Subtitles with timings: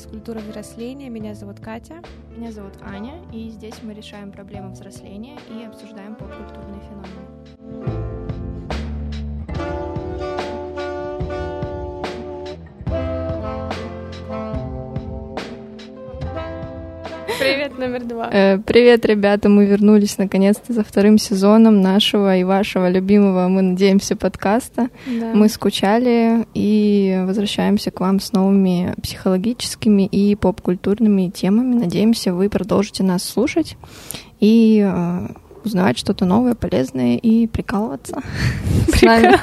[0.00, 1.08] подкаст «Культура взросления».
[1.10, 2.02] Меня зовут Катя.
[2.36, 7.99] Меня зовут Аня, и здесь мы решаем проблемы взросления и обсуждаем поп-культурные феномены.
[17.40, 18.28] Привет, номер два.
[18.30, 24.14] Э, привет, ребята, мы вернулись наконец-то за вторым сезоном нашего и вашего любимого, мы надеемся,
[24.14, 24.90] подкаста.
[25.06, 25.32] Да.
[25.32, 31.76] Мы скучали и возвращаемся к вам с новыми психологическими и поп-культурными темами.
[31.76, 33.78] Надеемся, вы продолжите нас слушать
[34.38, 35.28] и э,
[35.64, 38.20] узнавать что-то новое, полезное и прикалываться.
[38.94, 39.38] С нами.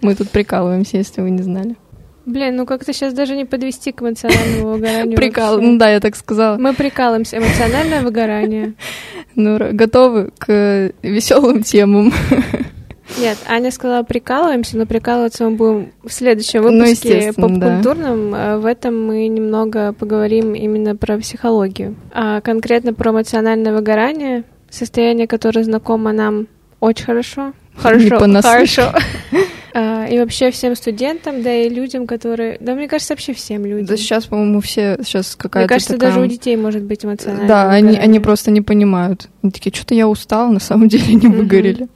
[0.00, 1.76] Мы тут прикалываемся, если вы не знали.
[2.24, 5.16] Блин, ну как-то сейчас даже не подвести к эмоциональному выгоранию.
[5.16, 6.56] Прикал, ну да, я так сказала.
[6.56, 7.38] Мы прикалываемся.
[7.38, 8.74] Эмоциональное выгорание.
[9.34, 12.12] Ну, готовы к веселым темам.
[13.18, 17.42] Нет, Аня сказала прикалываемся, но прикалываться мы будем в следующем Ну, выпуске да.
[17.42, 18.34] поп-культурном.
[18.34, 21.96] Э, В этом мы немного поговорим именно про психологию.
[22.12, 26.46] А конкретно про эмоциональное выгорание, состояние, которое знакомо нам
[26.80, 27.52] очень хорошо.
[27.76, 28.92] Хорошо, хорошо.
[29.74, 32.58] А, И вообще всем студентам, да и людям, которые...
[32.60, 33.86] Да, мне кажется, вообще всем людям.
[33.86, 36.10] Да сейчас, по-моему, все сейчас какая-то Мне кажется, такая...
[36.10, 38.02] даже у детей может быть эмоциональное Да, они, выгорание.
[38.02, 39.28] они просто не понимают.
[39.42, 41.32] Они такие, что-то я устал, на самом деле Мгм.
[41.32, 41.88] выгорели.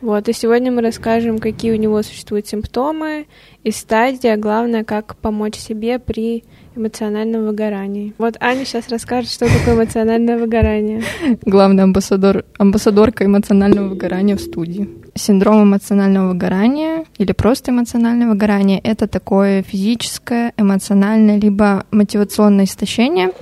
[0.00, 3.26] Вот, и сегодня мы расскажем, какие у него существуют симптомы
[3.64, 6.44] и стадии, а главное, как помочь себе при
[6.78, 8.14] эмоциональном выгорании.
[8.18, 11.02] Вот Аня сейчас расскажет, что такое эмоциональное выгорание.
[11.42, 14.88] Главный амбассадор, амбассадорка эмоционального выгорания в студии.
[15.14, 23.32] Синдром эмоционального выгорания или просто эмоциональное выгорание— это такое физическое, эмоциональное либо мотивационное истощение,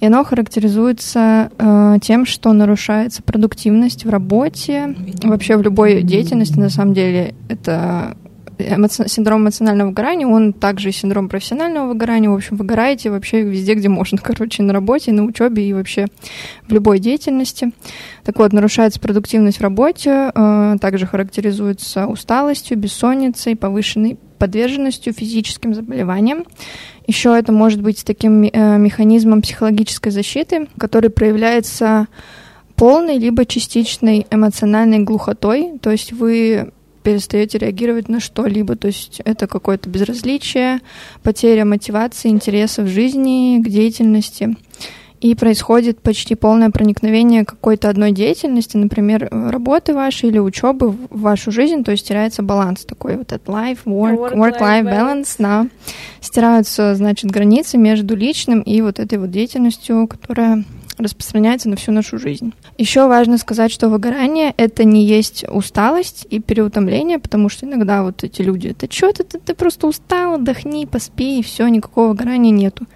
[0.00, 6.70] и оно характеризуется э, тем, что нарушается продуктивность в работе, вообще в любой деятельности, на
[6.70, 8.16] самом деле, это
[8.58, 12.30] эмоци- синдром эмоционального выгорания, он также синдром профессионального выгорания.
[12.30, 16.06] В общем, выгораете вообще везде, где можно, короче, на работе, на учебе и вообще
[16.66, 17.72] в любой деятельности.
[18.24, 26.44] Так вот, нарушается продуктивность в работе, э, также характеризуется усталостью, бессонницей, повышенной подверженностью физическим заболеваниям.
[27.06, 32.06] Еще это может быть таким э, механизмом психологической защиты, который проявляется
[32.76, 36.70] полной либо частичной эмоциональной глухотой, то есть вы
[37.02, 40.80] перестаете реагировать на что-либо, то есть это какое-то безразличие,
[41.22, 44.56] потеря мотивации, интереса в жизни, к деятельности.
[45.20, 51.50] И происходит почти полное проникновение какой-то одной деятельности, например, работы вашей или учебы в вашу
[51.50, 55.66] жизнь, то есть теряется баланс такой вот этот life, work, Work-life balance, да.
[56.20, 60.64] Стираются, значит, границы между личным и вот этой вот деятельностью, которая
[61.04, 62.52] распространяется на всю нашу жизнь.
[62.76, 68.24] Еще важно сказать, что выгорание это не есть усталость и переутомление, потому что иногда вот
[68.24, 72.50] эти люди, это что ты, ты, ты просто устал, отдохни, поспи, и все, никакого выгорания
[72.50, 72.86] нету.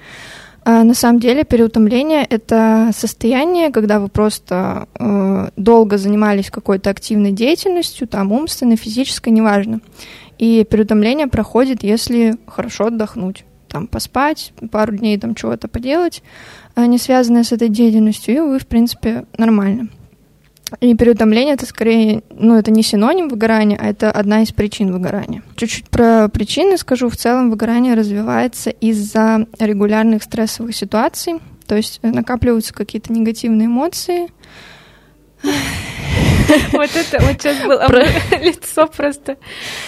[0.65, 7.33] А на самом деле переутомление это состояние, когда вы просто э, долго занимались какой-то активной
[7.33, 9.81] деятельностью, там умственной, физической, неважно.
[10.39, 16.23] И переутомление проходит, если хорошо отдохнуть, там поспать, пару дней там чего-то поделать,
[16.77, 19.89] э, не связанное с этой деятельностью, и вы, в принципе, нормально.
[20.81, 25.43] И переутомление это скорее, ну, это не синоним выгорания, а это одна из причин выгорания.
[25.57, 27.09] Чуть-чуть про причины скажу.
[27.11, 34.29] В целом выгорание развивается из-за регулярных стрессовых ситуаций, то есть э, накапливаются какие-то негативные эмоции.
[36.73, 37.87] Вот это вот сейчас было
[38.43, 39.37] лицо просто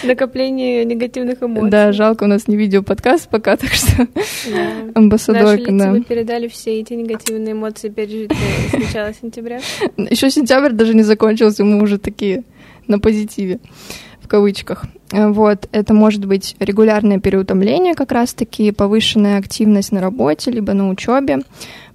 [0.03, 1.71] накопление негативных эмоций.
[1.71, 4.07] Да, жалко, у нас не видео-подкаст пока, так что.
[4.15, 5.91] Наши амбассадорка, да.
[5.91, 8.39] вы передали все эти негативные эмоции, пережитые
[8.71, 9.61] с начала сентября.
[9.97, 12.45] Еще сентябрь даже не закончился, мы уже такие
[12.87, 13.61] на позитиве,
[14.21, 14.85] в кавычках.
[15.11, 21.41] Вот, это может быть регулярное переутомление, как раз-таки повышенная активность на работе, либо на учебе,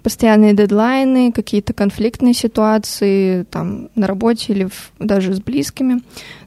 [0.03, 6.01] постоянные дедлайны, какие-то конфликтные ситуации там на работе или в- даже с близкими.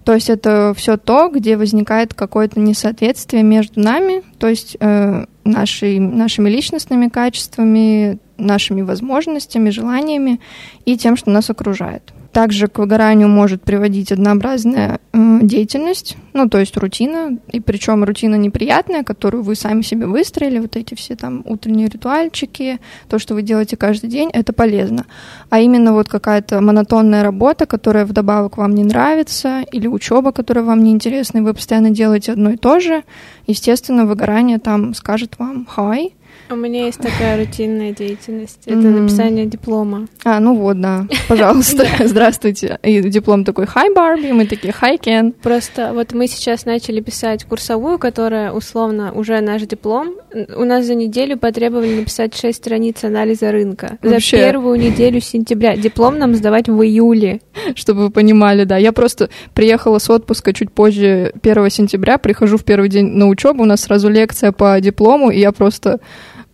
[0.04, 5.98] То есть это все то, где возникает какое-то несоответствие между нами, то есть э, нашей,
[5.98, 10.40] нашими личностными качествами, нашими возможностями, желаниями
[10.84, 12.12] и тем, что нас окружает.
[12.32, 18.36] Также к выгоранию может приводить однообразная э, деятельность, ну, то есть рутина, и причем рутина
[18.36, 22.80] неприятная, которую вы сами себе выстроили, вот эти все там утренние ритуальчики,
[23.10, 25.04] то, что вы делаете каждый день, это полезно.
[25.50, 30.82] А именно вот какая-то монотонная работа, которая вдобавок вам не нравится, или учеба, которая вам
[30.82, 33.04] не интересна, и вы постоянно делаете одно и то же,
[33.46, 36.14] естественно, выгорание там скажет вам «хай»,
[36.50, 38.60] У меня есть такая рутинная деятельность.
[38.66, 40.06] Это написание диплома.
[40.24, 41.06] А, ну вот, да.
[41.28, 42.78] Пожалуйста, здравствуйте.
[42.82, 45.32] И диплом такой «Hi, Барби», мы такие «Hi, Кен».
[45.32, 50.14] Просто вот мы сейчас начали писать курсовую, которая условно уже наш диплом.
[50.54, 53.98] У нас за неделю потребовали написать 6 страниц анализа рынка.
[54.02, 54.36] Вообще.
[54.36, 55.76] За первую неделю сентября.
[55.76, 57.40] Диплом нам сдавать в июле.
[57.74, 58.76] Чтобы вы понимали, да.
[58.76, 63.62] Я просто приехала с отпуска чуть позже 1 сентября, прихожу в первый день на учебу,
[63.62, 66.00] у нас сразу лекция по диплому, и я просто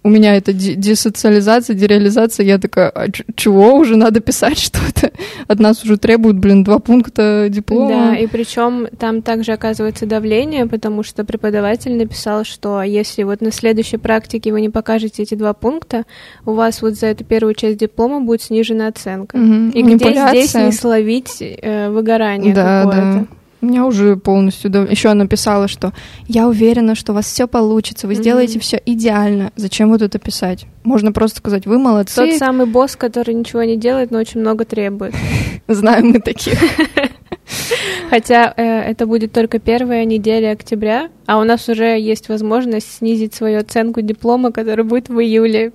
[0.08, 5.12] у меня это десоциализация, дереализация, я такая, а чего уже надо писать что-то?
[5.46, 7.88] От нас уже требуют, блин, два пункта диплома.
[7.88, 13.52] Да, и причем там также оказывается давление, потому что преподаватель написал, что если вот на
[13.52, 16.05] следующей практике вы не покажете эти два пункта,
[16.46, 19.37] у вас вот за эту первую часть диплома будет снижена оценка.
[19.37, 19.70] Угу.
[19.75, 23.26] И где здесь не словить э, выгорание да, какое-то?
[23.31, 23.38] Да.
[23.60, 24.70] У меня уже полностью...
[24.70, 24.82] Да...
[24.82, 25.93] Еще она писала, что
[26.26, 28.16] я уверена, что у вас все получится, вы mm-hmm.
[28.16, 29.52] сделаете все идеально.
[29.56, 30.66] Зачем вот это писать?
[30.84, 32.14] Можно просто сказать, вы молодцы.
[32.14, 35.14] Тот самый босс, который ничего не делает, но очень много требует.
[35.69, 36.58] Знаем мы таких.
[38.10, 43.34] Хотя э, это будет только первая неделя октября, а у нас уже есть возможность снизить
[43.34, 45.72] свою оценку диплома, который будет в июле.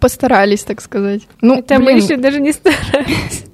[0.00, 1.22] Постарались, так сказать.
[1.40, 1.84] Ну, это блин.
[1.84, 3.44] мы еще даже не старались.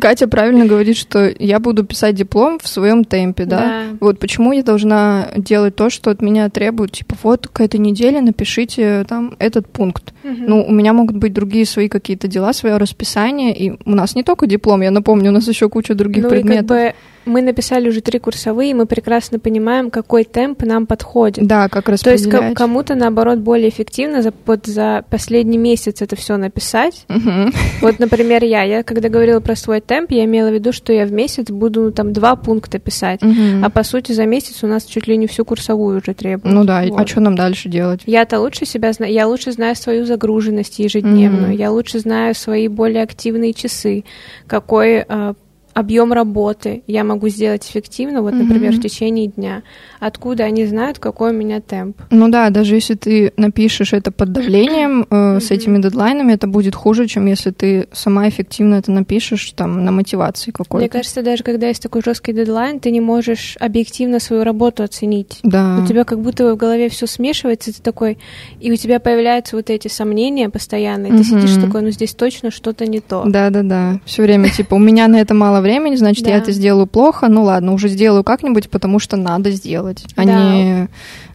[0.00, 3.58] Катя правильно говорит, что я буду писать диплом в своем темпе, да?
[3.58, 3.82] да?
[4.00, 8.20] Вот почему я должна делать то, что от меня требуют, типа вот к этой неделе
[8.20, 10.12] напишите там этот пункт.
[10.24, 10.36] Угу.
[10.46, 14.22] Ну, у меня могут быть другие свои какие-то дела, свое расписание, и у нас не
[14.22, 16.64] только диплом, я напомню, у нас еще куча других ну, предметов.
[16.64, 16.94] И как бы
[17.28, 21.46] мы написали уже три курсовые, и мы прекрасно понимаем, какой темп нам подходит.
[21.46, 22.30] Да, как распределять.
[22.30, 27.04] То есть кому-то, наоборот, более эффективно за, вот за последний месяц это все написать.
[27.08, 27.52] Угу.
[27.82, 31.04] Вот, например, я, я когда говорила про свой темп, я имела в виду, что я
[31.04, 33.62] в месяц буду там два пункта писать, угу.
[33.62, 36.54] а по сути за месяц у нас чуть ли не всю курсовую уже требуют.
[36.54, 37.00] Ну да, а вот.
[37.00, 38.00] а что нам дальше делать?
[38.06, 41.56] Я-то лучше себя знаю, я лучше знаю свою загруженность ежедневную, угу.
[41.56, 44.04] я лучше знаю свои более активные часы,
[44.46, 45.34] какой а,
[45.78, 48.78] объем работы я могу сделать эффективно, вот, например, mm-hmm.
[48.78, 49.62] в течение дня.
[50.00, 52.00] Откуда они знают, какой у меня темп?
[52.10, 56.74] Ну да, даже если ты напишешь это под давлением э, с этими дедлайнами, это будет
[56.74, 60.78] хуже, чем если ты сама эффективно это напишешь там на мотивации какой-то.
[60.78, 65.38] Мне кажется, даже когда есть такой жесткий дедлайн, ты не можешь объективно свою работу оценить.
[65.44, 65.78] Да.
[65.80, 68.18] У тебя как будто в голове все смешивается, ты такой,
[68.58, 71.12] и у тебя появляются вот эти сомнения постоянные.
[71.12, 71.40] Ты mm-hmm.
[71.40, 73.22] сидишь такой, ну здесь точно что-то не то.
[73.26, 74.00] Да, да, да.
[74.04, 76.30] Все время типа у меня на это мало времени, значит, Да.
[76.30, 77.28] я это сделаю плохо.
[77.28, 80.52] Ну ладно, уже сделаю как-нибудь, потому что надо сделать, а Да.
[80.52, 80.88] не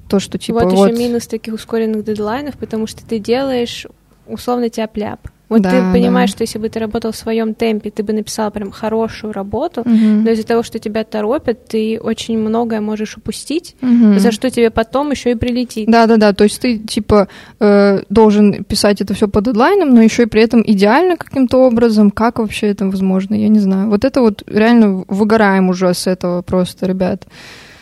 [0.10, 0.90] то, что типа вот, вот.
[0.90, 3.88] еще минус таких ускоренных дедлайнов, потому что ты делаешь
[4.28, 5.30] условно тяп-ляп.
[5.50, 6.36] Вот Да, ты понимаешь, да.
[6.38, 10.24] что если бы ты работал в своем темпе, ты бы написал прям хорошую работу, Мгм.
[10.24, 14.20] но из-за того, что тебя торопят, ты очень многое можешь упустить, Мгм.
[14.20, 15.90] за что тебе потом еще и прилетит.
[15.90, 16.34] Да, да, да.
[16.34, 17.28] То есть ты типа
[17.60, 22.10] э, должен писать это все по дедлайнам, но еще и при этом идеально каким-то образом.
[22.10, 23.36] Как вообще это возможно?
[23.36, 23.90] Я не знаю.
[23.90, 27.24] Вот это вот реально выгораем уже с этого просто, ребят.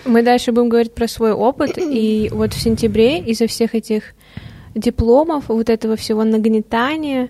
[0.03, 4.01] Мы дальше будем говорить про свой опыт, и вот в сентябре из-за всех этих
[4.75, 7.29] дипломов, вот этого всего нагнетания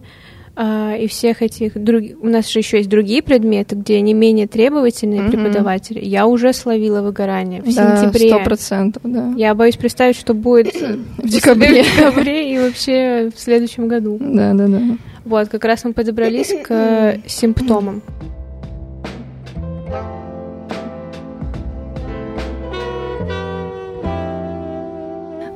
[0.56, 2.18] а, и всех этих других...
[2.22, 5.32] У нас же еще есть другие предметы, где не менее требовательные Мгм.
[5.32, 6.00] преподаватели.
[6.04, 8.30] Я уже словила выгорание в Да, сентябре.
[8.30, 9.34] сто процентов, да.
[9.38, 11.84] Я боюсь представить, что будет В декабре.
[11.84, 14.18] в декабре и вообще в следующем году.
[14.20, 14.82] Да, да, да.
[15.24, 18.02] Вот, как раз мы подобрались к симптомам.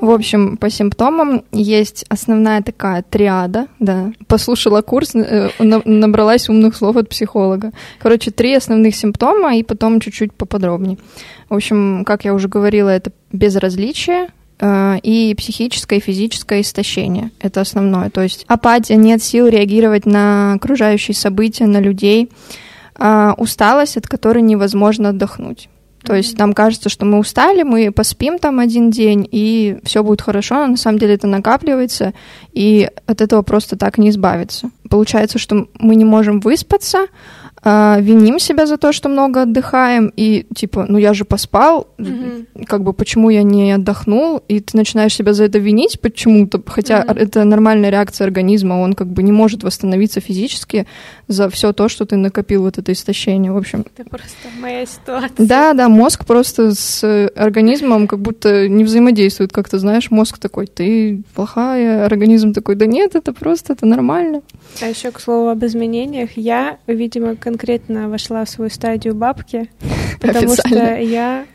[0.02, 4.12] В общем, по симптомам есть основная такая триада, да.
[4.28, 7.72] Послушала курс, э, на- набралась умных слов от психолога.
[8.00, 10.98] Короче, три основных симптома и потом чуть-чуть поподробнее.
[11.50, 14.28] В общем, как я уже говорила, это безразличие,
[14.60, 17.32] э, и психическое и физическое истощение.
[17.40, 18.10] Это основное.
[18.10, 22.30] То есть апатия, нет сил реагировать на окружающие события, на людей,
[22.98, 25.68] а, усталость, от которой невозможно отдохнуть.
[26.05, 30.21] То есть нам кажется, что мы устали, мы поспим там один день, и все будет
[30.21, 32.13] хорошо, но на самом деле это накапливается,
[32.53, 34.69] и от этого просто так не избавиться.
[34.89, 37.07] Получается, что мы не можем выспаться,
[37.63, 42.45] а, виним себя за то, что много отдыхаем, и типа, ну я же поспал, Мгм.
[42.67, 47.01] как бы почему я не отдохнул, и ты начинаешь себя за это винить почему-то, хотя
[47.03, 47.17] Мгм.
[47.17, 50.85] это нормальная реакция организма, он как бы не может восстановиться физически
[51.27, 53.83] за все то, что ты накопил вот это истощение, в общем.
[53.97, 55.45] Это просто моя ситуация.
[55.47, 60.38] Да, да, мозг просто с э, организмом как будто не взаимодействует, как ты знаешь, мозг
[60.38, 64.41] такой, ты плохая, организм такой, да нет, это просто, это нормально.
[64.81, 69.70] А еще, к слову, об изменениях, я, видимо, конкретно вошла в свою стадию бабки,
[70.20, 71.46] потому что я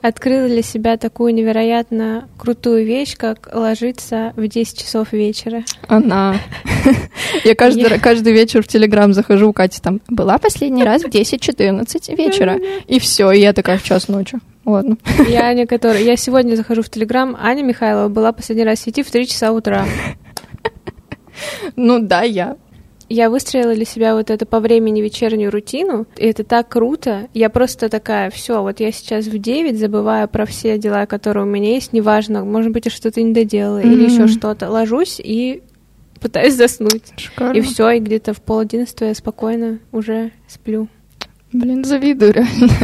[0.00, 5.64] открыла для себя такую невероятно крутую вещь, как ложиться в 10 часов вечера.
[5.88, 6.36] Она.
[7.44, 12.16] Я каждый, каждый вечер в Телеграм захожу, у Кати там была последний раз в 10-14
[12.16, 12.58] вечера.
[12.86, 14.38] И все, и я такая в час ночи.
[14.64, 14.96] Ладно.
[15.28, 16.02] Я Аня, которая...
[16.02, 17.36] Я сегодня захожу в Телеграм.
[17.40, 19.86] Аня Михайлова была последний раз в сети в 3 часа утра.
[21.76, 22.56] Ну да, я
[23.12, 27.28] я выстроила для себя вот это по времени вечернюю рутину, и это так круто.
[27.34, 31.48] Я просто такая, все, вот я сейчас в 9 забываю про все дела, которые у
[31.48, 33.92] меня есть, неважно, может быть, я что-то не доделала mm-hmm.
[33.92, 35.62] или еще что-то, ложусь и
[36.20, 37.12] пытаюсь заснуть.
[37.16, 37.58] Шикарно.
[37.58, 40.88] И все, и где-то в пол одиннадцатого я спокойно уже сплю.
[41.52, 42.68] Блин, завидую реально.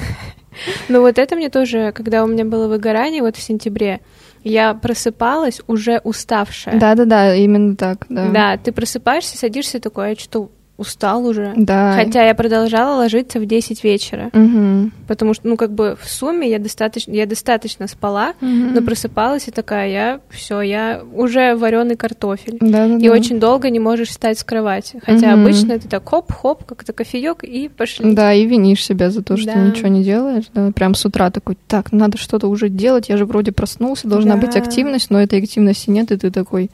[0.89, 4.01] Ну вот это мне тоже, когда у меня было выгорание вот в сентябре,
[4.45, 6.79] я просыпалась уже уставшая.
[6.79, 8.29] Да-да-да, именно так, да.
[8.29, 11.53] Да, ты просыпаешься, садишься такой, а что устал уже.
[11.57, 11.93] Да.
[11.95, 14.31] Хотя я продолжала ложиться в 10 вечера.
[14.33, 14.91] Угу.
[15.09, 18.49] Потому что, ну, как бы в сумме я достаточно, я достаточно спала, угу.
[18.49, 22.59] но просыпалась и такая, я все, я уже вареный картофель.
[22.61, 23.13] Да, да, и да.
[23.13, 25.01] очень долго не можешь встать с кровати.
[25.05, 25.43] Хотя угу.
[25.43, 28.15] обычно это так хоп-хоп, как-то кофеек и пошли.
[28.15, 29.67] Да, и винишь себя за то, что да.
[29.67, 30.45] ничего не делаешь.
[30.55, 30.71] Да.
[30.71, 34.47] Прям с утра такой, так, надо что-то уже делать, я же вроде проснулся, должна да.
[34.47, 36.71] быть активность, но этой активности нет, и ты такой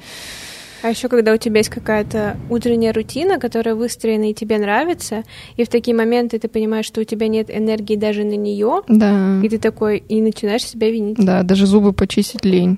[0.84, 5.22] а еще когда у тебя есть какая-то утренняя рутина, которая выстроена и тебе нравится,
[5.56, 9.40] и в такие моменты ты понимаешь, что у тебя нет энергии даже на нее, да.
[9.42, 11.16] и ты такой и начинаешь себя винить.
[11.16, 12.76] Да, даже зубы почистить лень.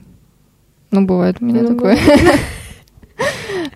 [0.92, 1.98] Ну, бывает у меня ну, такое.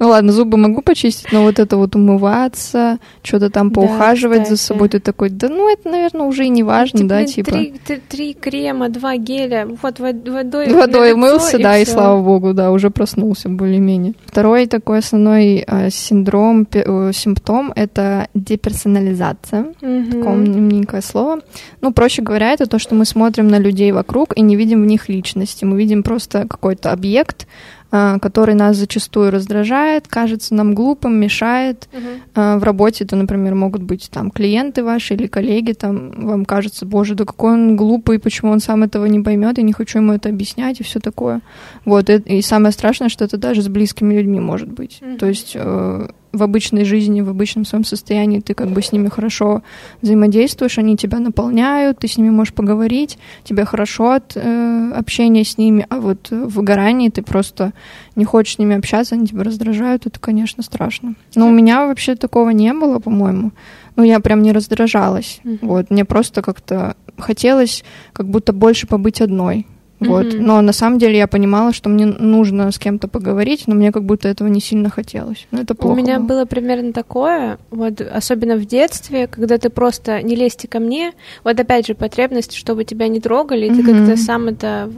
[0.01, 4.57] Ну ладно, зубы могу почистить, но вот это вот умываться, что-то там поухаживать да, за
[4.57, 7.51] собой, ты такой, да ну это, наверное, уже и не важно, да, типа.
[7.51, 7.75] Три,
[8.09, 10.73] три крема, два геля, вот водой.
[10.73, 14.15] Водой умылся, да, и слава богу, да, уже проснулся более-менее.
[14.25, 19.75] Второй такой основной э, синдром, э, симптом— это деперсонализация.
[19.83, 20.11] Угу.
[20.13, 21.41] Такое умненькое слово.
[21.83, 24.87] Ну, проще говоря, это то, что мы смотрим на людей вокруг и не видим в
[24.87, 25.67] них личности.
[25.67, 27.47] Мы видим просто какой-то объект,
[27.91, 31.89] который нас зачастую раздражает, кажется нам глупым, мешает.
[31.93, 32.59] Uh-huh.
[32.59, 37.15] В работе это, например, могут быть там клиенты ваши или коллеги, там вам кажется, боже,
[37.15, 40.29] да какой он глупый, почему он сам этого не поймет, я не хочу ему это
[40.29, 41.41] объяснять и все такое.
[41.85, 44.99] Вот, и, и самое страшное, что это даже с близкими людьми может быть.
[45.01, 45.19] Uh-huh.
[45.19, 49.09] То есть э, в обычной жизни, в обычном своем состоянии ты как бы с ними
[49.09, 49.63] хорошо
[50.03, 55.59] взаимодействуешь, они тебя наполняют, ты с ними можешь поговорить, тебе хорошо от э, общения с
[55.59, 57.73] ними, а вот в выгорании ты просто
[58.17, 61.15] не хочешь с ними общаться, они тебя раздражают, это, конечно, страшно.
[61.35, 63.53] Но у меня вообще такого не было, по-моему.
[63.97, 65.41] Ну, я прям не раздражалась.
[65.45, 65.59] Mm-hmm.
[65.63, 69.67] Вот, мне просто как-то хотелось как будто больше побыть одной.
[70.01, 70.27] Вот.
[70.27, 70.41] Mm-hmm.
[70.41, 74.05] Но на самом деле я понимала, что мне нужно с кем-то поговорить, но мне как
[74.05, 75.47] будто этого не сильно хотелось.
[75.51, 75.93] Но это плохо.
[75.93, 76.27] У меня было.
[76.27, 81.13] было примерно такое, вот особенно в детстве, когда ты просто не лезьте ко мне.
[81.45, 83.77] Вот опять же потребность, чтобы тебя не трогали, и mm-hmm.
[83.77, 84.91] ты как-то сам это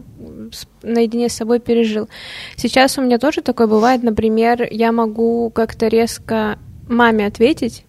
[0.82, 2.08] наедине с собой пережил.
[2.56, 7.84] Сейчас у меня тоже такое бывает, например, я могу как-то резко маме ответить,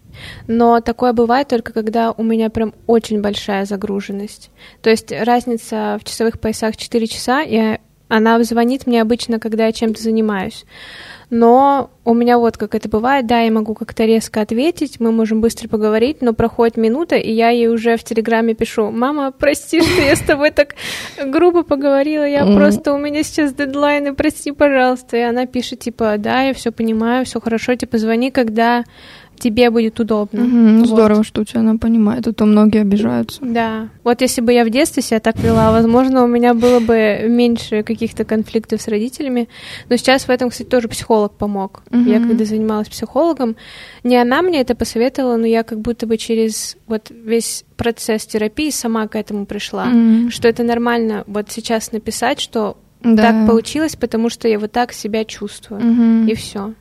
[0.47, 4.51] но такое бывает только когда у меня прям очень большая загруженность.
[4.81, 7.77] То есть разница в часовых поясах 4 часа, и
[8.07, 10.65] она звонит мне обычно, когда я чем-то занимаюсь.
[11.31, 15.41] Но у меня вот как это бывает, да, я могу как-то резко ответить, мы можем
[15.41, 20.01] быстро поговорить, но проходит минута, и я ей уже в Телеграме пишу, мама, прости, что
[20.01, 20.75] я с тобой так
[21.25, 25.17] грубо поговорила, я просто, у меня сейчас дедлайны, прости, пожалуйста.
[25.17, 28.83] И она пишет, типа, да, я все понимаю, все хорошо, типа, звони, когда
[29.37, 30.43] тебе будет удобно.
[30.43, 30.87] Угу, вот.
[30.87, 33.39] Здорово, что у тебя она понимает, а то многие обижаются.
[33.41, 33.89] Да.
[34.03, 37.83] Вот если бы я в детстве себя так вела, возможно, у меня было бы меньше
[37.83, 39.49] каких-то конфликтов с родителями.
[39.89, 41.83] Но сейчас в этом, кстати, тоже психолог помог.
[41.91, 42.03] Угу.
[42.03, 43.55] Я когда занималась психологом,
[44.03, 48.69] не она мне это посоветовала, но я как будто бы через вот весь процесс терапии
[48.69, 50.29] сама к этому пришла, угу.
[50.29, 53.31] что это нормально вот сейчас написать, что да.
[53.31, 56.31] так получилось, потому что я вот так себя чувствую, угу.
[56.31, 56.73] и все.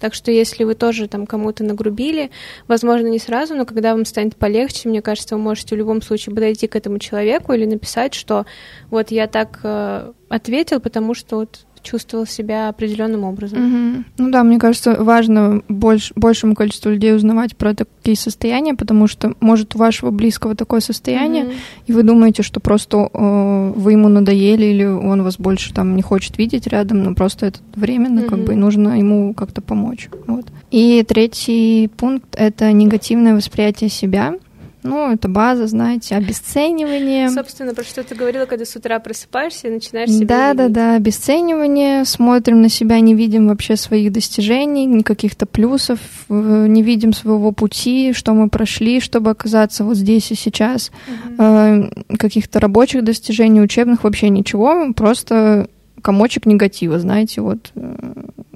[0.00, 2.30] Так что если вы тоже там кому-то нагрубили,
[2.68, 6.34] возможно, не сразу, но когда вам станет полегче, мне кажется, вы можете в любом случае
[6.34, 8.46] подойти к этому человеку или написать, что
[8.90, 13.58] вот я так э, ответил, потому что вот чувствовал себя определенным образом.
[13.58, 14.04] Угу.
[14.18, 19.34] Ну да, мне кажется, важно больш, большему количеству людей узнавать про такие состояния, потому что
[19.40, 21.52] может у вашего близкого такое состояние, угу.
[21.86, 26.02] и вы думаете, что просто э, вы ему надоели или он вас больше там не
[26.02, 28.30] хочет видеть рядом, но просто это временно, угу.
[28.30, 30.08] как бы, и нужно ему как-то помочь.
[30.26, 30.46] Вот.
[30.70, 34.34] И третий пункт— это негативное восприятие себя.
[34.84, 37.30] Ну, это база, знаете, обесценивание.
[37.30, 40.72] Собственно, про что ты говорила, когда с утра просыпаешься и начинаешь себя Да, да, винить.
[40.74, 42.04] да, обесценивание.
[42.04, 45.98] Смотрим на себя, не видим вообще своих достижений, никаких-то плюсов,
[46.28, 50.92] э, не видим своего пути, что мы прошли, чтобы оказаться вот здесь и сейчас.
[51.38, 51.88] Э,
[52.18, 55.68] Каких-то рабочих достижений, учебных вообще ничего, просто
[56.02, 57.72] комочек негатива, знаете, вот.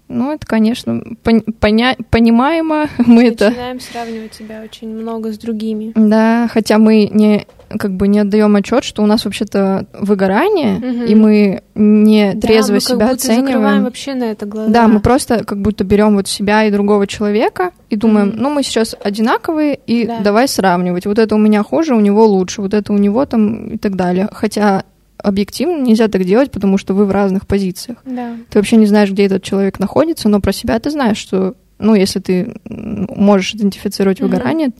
[0.09, 5.93] Ну, это, конечно, пон- поня- понимаемо, мы это Начинаем сравнивать себя очень много с другими.
[5.95, 7.47] Да, хотя мы не
[7.79, 11.05] как бы не отдаем отчет, что у нас вообще-то выгорание, Мгм.
[11.05, 13.85] и мы не Да, трезво мы себя как будто закрываем оцениваем.
[13.85, 14.71] вообще на это глаза.
[14.73, 18.37] Да, мы просто как будто берем вот себя и другого человека и думаем, Мгм.
[18.39, 20.21] ну мы сейчас одинаковые, и Да.
[20.21, 21.05] давай сравнивать.
[21.05, 23.97] Вот это у меня хуже, у него лучше, вот это у него там и так
[23.97, 24.31] далее.
[24.33, 24.85] Хотя
[25.23, 27.99] объективно нельзя так делать, потому что вы в разных позициях.
[28.05, 28.37] Да.
[28.51, 31.95] Ты вообще не знаешь, где этот человек находится, но про себя ты знаешь, что, ну,
[31.95, 34.31] если ты можешь идентифицировать Мгм.
[34.31, 34.71] выгорание,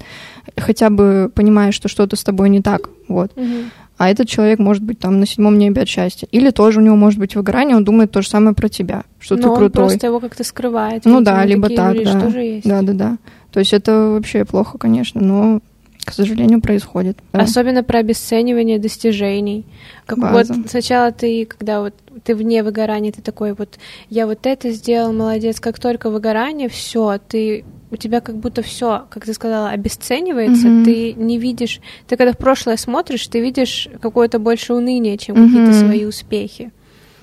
[0.57, 3.37] хотя бы понимаешь, что что-то с тобой не так, вот.
[3.37, 3.71] Мгм.
[3.97, 6.29] А этот человек может быть там на седьмом небе от счастья.
[6.31, 9.35] Или тоже у него может быть выгорание, он думает то же самое про тебя, что
[9.35, 9.87] Но ты он крутой.
[9.87, 11.05] просто его как-то скрывает.
[11.05, 12.31] Ну да, либо так, да.
[12.65, 13.19] Да, да, да.
[13.51, 15.61] То есть это вообще плохо, конечно, но,
[16.09, 17.19] к сожалению, происходит.
[17.33, 17.41] да.
[17.41, 19.65] Особенно про обесценивание достижений.
[20.07, 20.55] Как База.
[20.55, 23.79] вот сначала ты, когда вот ты вне выгорания, ты такой вот,
[24.11, 25.61] я вот это сделал, молодец.
[25.61, 30.85] Как только выгорание, все, ты у тебя как будто все, как ты сказала, обесценивается, Мгм.
[30.85, 35.71] ты не видишь, ты когда в прошлое смотришь, ты видишь какое-то больше уныние, чем какие-то
[35.71, 35.87] Мгм.
[35.87, 36.71] свои успехи.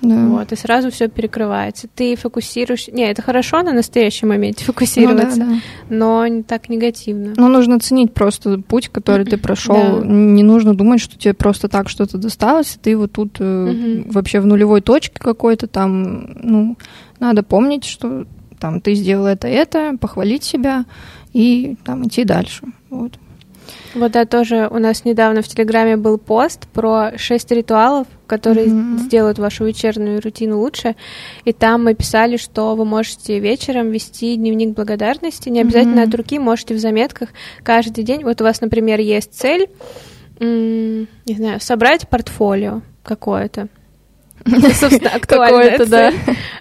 [0.09, 0.27] Да.
[0.27, 1.87] Вот, и сразу все перекрывается.
[1.93, 2.87] Ты фокусируешь.
[2.87, 5.47] Не, это хорошо на настоящем моменте Ну да, фокусироваться, да.
[5.89, 7.33] но не так негативно.
[7.37, 9.99] Но нужно ценить просто путь, который ты прошел.
[10.01, 10.05] Да.
[10.05, 14.39] Не нужно думать, что тебе просто так что-то досталось, и ты вот тут э, вообще
[14.39, 16.35] в нулевой точке какой-то там.
[16.41, 16.77] Ну,
[17.19, 18.25] надо помнить, что
[18.59, 20.85] там ты сделал это, это, похвалить себя
[21.33, 22.65] и там идти дальше.
[22.89, 23.13] Вот.
[23.93, 28.99] Вот да, тоже у нас недавно в Телеграме был пост про шесть ритуалов, которые Мгм.
[28.99, 30.95] сделают вашу вечернюю рутину лучше.
[31.45, 35.49] И там мы писали, что вы можете вечером вести дневник благодарности.
[35.49, 36.09] Не обязательно Мгм.
[36.09, 37.29] от руки, можете в заметках
[37.63, 38.23] каждый день.
[38.23, 39.67] Вот у вас, например, есть цель,
[40.39, 43.67] не знаю, собрать портфолио какое-то.
[44.73, 46.11] Собственно, актуальная Какое-то, да.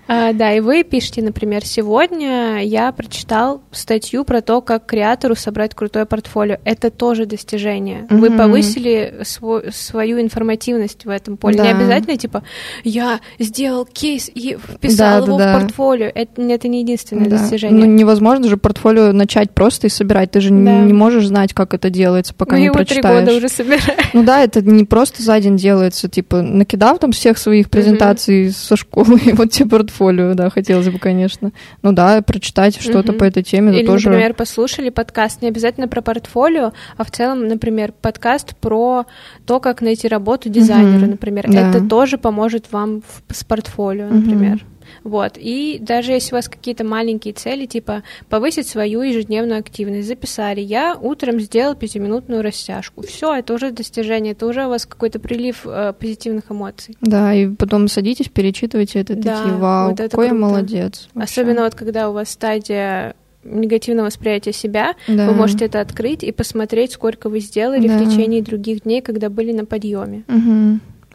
[0.09, 5.75] А, Да, и вы пишете, например, сегодня я прочитал статью про то, как креатору собрать
[5.75, 6.57] крутое портфолио.
[6.65, 8.07] Это тоже достижение.
[8.11, 8.39] Вы Мгм.
[8.39, 11.57] повысили свой- свою информативность в этом поле.
[11.59, 11.77] Не Да.
[11.79, 12.43] обязательно, типа,
[12.85, 16.11] я сделал кейс и вписал Да, его да, в портфолио.
[16.15, 17.85] Это, это не единственное достижение.
[17.87, 20.31] Ну, невозможно же портфолио начать просто и собирать.
[20.31, 23.21] Ты же не- не можешь знать, как это делается, пока Мы не его три прочитаешь.
[23.25, 23.99] года уже собираем.
[24.13, 28.77] Ну да, это не просто за день делается, типа, накидав там всех своих презентаций со
[28.77, 31.53] школы, и вот тебе портфолио, да, хотелось бы, конечно.
[31.83, 33.19] Ну да, прочитать что-то Мгм.
[33.19, 34.09] по этой теме, Или, тоже...
[34.09, 39.05] например, послушали подкаст не обязательно про портфолио, а в целом, например, подкаст про
[39.47, 41.11] то, как найти работу дизайнера, Мгм.
[41.11, 41.47] например.
[41.51, 41.71] Да.
[41.71, 44.65] Это тоже поможет вам в- с портфолио, например.
[45.05, 45.35] Вот.
[45.37, 50.97] И даже если у вас какие-то маленькие цели, типа повысить свою ежедневную активность, записали, я
[51.01, 53.03] утром сделал пятиминутную растяжку.
[53.07, 56.97] Все, это уже достижение, это уже у вас какой-то прилив э, позитивных эмоций.
[57.01, 60.47] Да, и потом садитесь, перечитывайте это, Да, такие, вау, вот это какой я круто.
[60.47, 61.09] молодец.
[61.15, 61.31] вообще».
[61.41, 63.15] Особенно вот когда у вас стадия
[63.45, 65.27] негативного восприятия себя, Да.
[65.29, 67.99] Вы можете это открыть и посмотреть, сколько вы сделали Да.
[67.99, 70.23] в течение других дней, когда были на подъеме.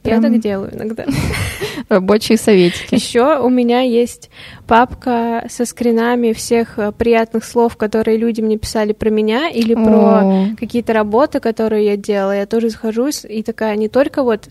[0.03, 0.13] Мгм.
[0.13, 1.05] Я Прям так делаю иногда.
[1.89, 2.95] Рабочие советики.
[2.95, 4.29] Еще у меня есть
[4.67, 10.47] папка со скринами всех э, приятных слов, которые люди мне писали про меня или про
[10.57, 12.35] какие-то работы, которые я делала.
[12.35, 14.49] Я тоже захожу и такая не только вот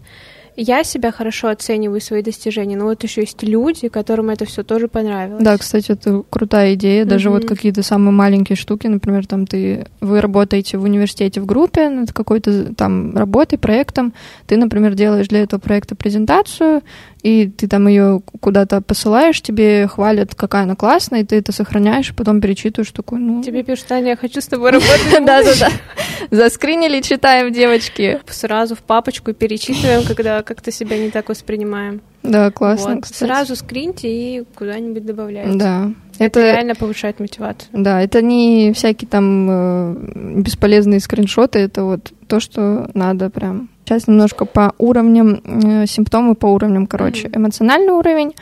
[0.61, 4.88] я себя хорошо оцениваю свои достижения, но вот еще есть люди, которым это все тоже
[4.88, 5.42] понравилось.
[5.42, 7.05] Да, кстати, это крутая идея.
[7.05, 7.49] Даже вот Мгм.
[7.49, 12.75] какие-то самые маленькие штуки, например, там ты вы работаете в университете в группе над какой-то
[12.75, 14.12] там работой, проектом.
[14.47, 16.83] Ты, например, делаешь для этого проекта презентацию,
[17.22, 22.14] и ты там ее куда-то посылаешь, тебе хвалят, какая она классная, и ты это сохраняешь,
[22.14, 23.42] потом перечитываешь такой, ну.
[23.42, 25.24] Тебе пишут, Таня, я хочу с тобой работать.
[25.24, 25.70] Да, да, да.
[26.31, 28.20] Заскринили, читаем, девочки.
[28.28, 32.00] Сразу в папочку перечитываем, когда как-то себя не так воспринимаем.
[32.22, 32.96] Да, классно.
[32.96, 33.04] Вот.
[33.04, 33.28] кстати.
[33.28, 35.59] Сразу скриньте и куда-нибудь добавляйте.
[35.59, 35.92] Да.
[36.18, 37.68] Это, Это реально повышает мотивацию.
[37.72, 43.70] Да, это не всякие там э, бесполезные скриншоты, это вот то, что надо прям.
[43.88, 47.31] Сейчас немножко по уровням, э, симптомы по уровням, короче.
[47.33, 48.35] Эмоциональный уровень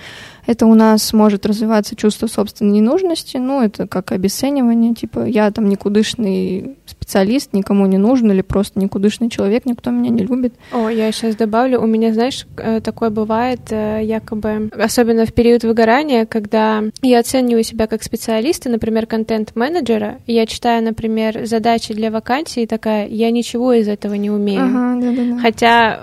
[0.47, 5.69] Это у нас может развиваться чувство собственной ненужности, ну, это как обесценивание, типа, я там
[5.69, 10.55] никудышный специалист, никому не нужен, или просто никудышный человек, никто меня не любит.
[10.73, 15.65] О, я сейчас добавлю, у меня, знаешь, э, такое бывает, э, якобы, особенно в период
[15.65, 22.67] выгорания, когда я оцениваю себя как специалиста, например, контент-менеджера, я читаю, например, задачи для вакансии,
[22.67, 24.63] такая, я ничего из этого не умею.
[24.63, 25.39] Ага, да-да-да.
[25.41, 26.01] Хотя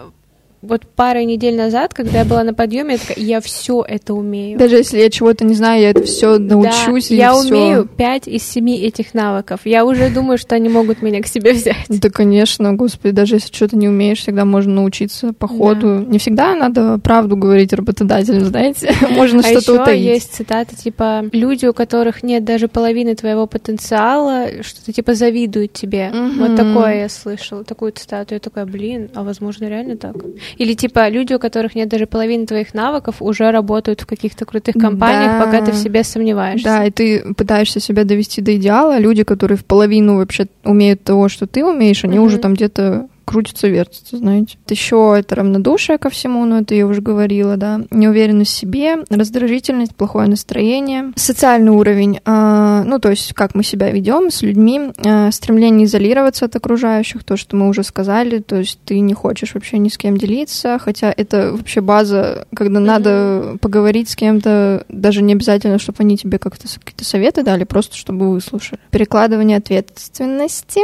[0.63, 4.57] вот пару недель назад, когда я была на подъеме, я такая, я все это умею.
[4.57, 7.49] Даже если я чего-то не знаю, я это все научусь да, и я всё.
[7.49, 9.61] умею пять из семи этих навыков.
[9.65, 11.85] Я уже думаю, что они могут меня к себе взять.
[11.89, 15.99] Да, конечно, господи, даже если что-то не умеешь, всегда можно научиться по ходу.
[15.99, 20.05] Не всегда надо правду говорить работодателям, знаете, можно а что-то утаить.
[20.05, 26.09] есть цитаты типа «Люди, у которых нет даже половины твоего потенциала, что-то типа завидуют тебе».
[26.09, 26.39] Мгм.
[26.39, 28.33] Вот такое я слышала, такую цитату.
[28.33, 30.15] Я такая, блин, а возможно реально так?
[30.57, 34.75] Или типа люди, у которых нет даже половины твоих навыков, уже работают в каких-то крутых
[34.75, 35.45] компаниях, Да.
[35.45, 36.65] пока ты в себе сомневаешься.
[36.65, 38.97] Да, и ты пытаешься себя довести до идеала.
[38.99, 42.25] Люди, которые в половину вообще умеют того, что ты умеешь, они Мгм.
[42.27, 44.57] уже там где-то крутятся, вертятся, знаете.
[44.67, 47.81] Еще это равнодушие ко всему, но это я уже говорила, да.
[47.91, 51.11] Неуверенность в себе, раздражительность, плохое настроение.
[51.15, 56.45] Социальный уровень, а, ну, то есть как мы себя ведем с людьми, а, стремление изолироваться
[56.45, 59.97] от окружающих, то, что мы уже сказали, то есть ты не хочешь вообще ни с
[59.97, 62.87] кем делиться, хотя это вообще база, когда Мгм.
[62.87, 67.95] надо поговорить с кем-то, даже не обязательно, чтобы они тебе как-то какие-то советы дали, просто
[67.95, 68.79] чтобы выслушали.
[68.91, 70.81] Перекладывание ответственности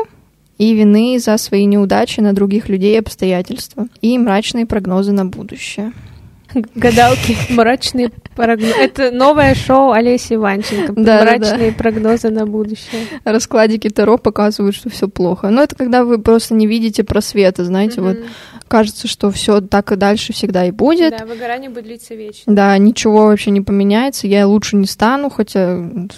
[0.60, 3.88] и вины за свои неудачи на других людей и обстоятельства.
[4.02, 5.91] И мрачные прогнозы на будущее.
[6.74, 8.74] Гадалки, мрачные прогнозы.
[8.74, 10.93] Это новое шоу Олеси Иванченко.
[10.93, 13.04] Да, да, Мрачные прогнозы на будущее.
[13.24, 15.50] Раскладики Таро показывают, что все плохо.
[15.50, 18.28] Но это когда вы просто не видите просвета, знаете, вот Мгм.
[18.67, 21.15] кажется, что все так и дальше всегда и будет.
[21.19, 22.52] Да, выгорание будет длиться вечно.
[22.52, 25.78] Да, ничего вообще не поменяется, я лучше не стану, хотя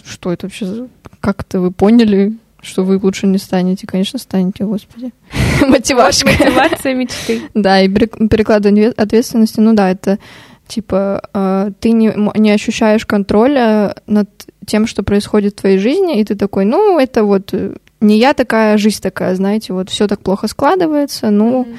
[0.09, 0.87] что это вообще, за-
[1.19, 3.87] как это вы поняли, что вы лучше не станете?
[3.87, 5.11] Конечно, станете, господи.
[5.67, 6.29] Мотивашка.
[6.29, 7.41] Мотивация мечты.
[7.53, 10.19] Да, и перек- перекладывание отве- ответственности, ну да, это
[10.67, 14.29] типа э, ты не, не ощущаешь контроля над
[14.65, 18.33] тем, что происходит в твоей жизни, и ты такой, ну, это вот э, не я
[18.33, 21.77] такая, жизнь такая, знаете, вот все так плохо складывается, ну, Мгм.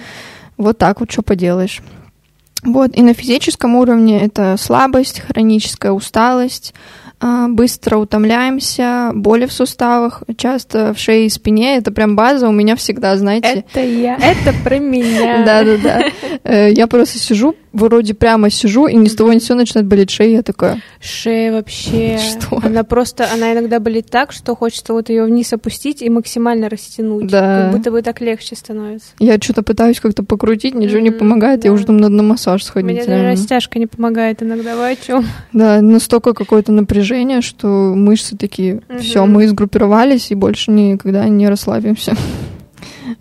[0.58, 1.80] вот так вот, что поделаешь.
[2.64, 7.01] Вот, и на физическом уровне это слабость, хроническая усталость, а,
[7.48, 11.76] быстро утомляемся, боли в суставах, часто в шее и спине.
[11.76, 13.64] Это прям база у меня всегда, знаете.
[13.70, 14.16] Это я.
[14.16, 15.42] Это про меня.
[15.46, 16.02] Да-да-да.
[16.44, 19.86] Э, Я просто сижу, вроде прямо сижу, и ни с того ни с сего начинает
[19.86, 20.28] болеть шея.
[20.36, 22.18] Я такая, Шея вообще.
[22.18, 22.60] Что?
[22.64, 27.26] Она просто, она иногда болит так, что хочется вот ее вниз опустить и максимально растянуть.
[27.28, 27.62] Да.
[27.64, 29.08] Как будто бы так легче становится.
[29.18, 31.64] я что-то пытаюсь как-то покрутить, ничего не помогает.
[31.64, 32.90] Я уже думаю, надо на массаж сходить.
[32.90, 34.76] Мне даже растяжка не помогает иногда.
[34.76, 35.24] Вы о чем?
[35.52, 37.11] Да, настолько какое-то напряжение,
[37.42, 38.98] что мышцы такие, Мгм.
[38.98, 42.14] все, мы сгруппировались и больше никогда не расслабимся.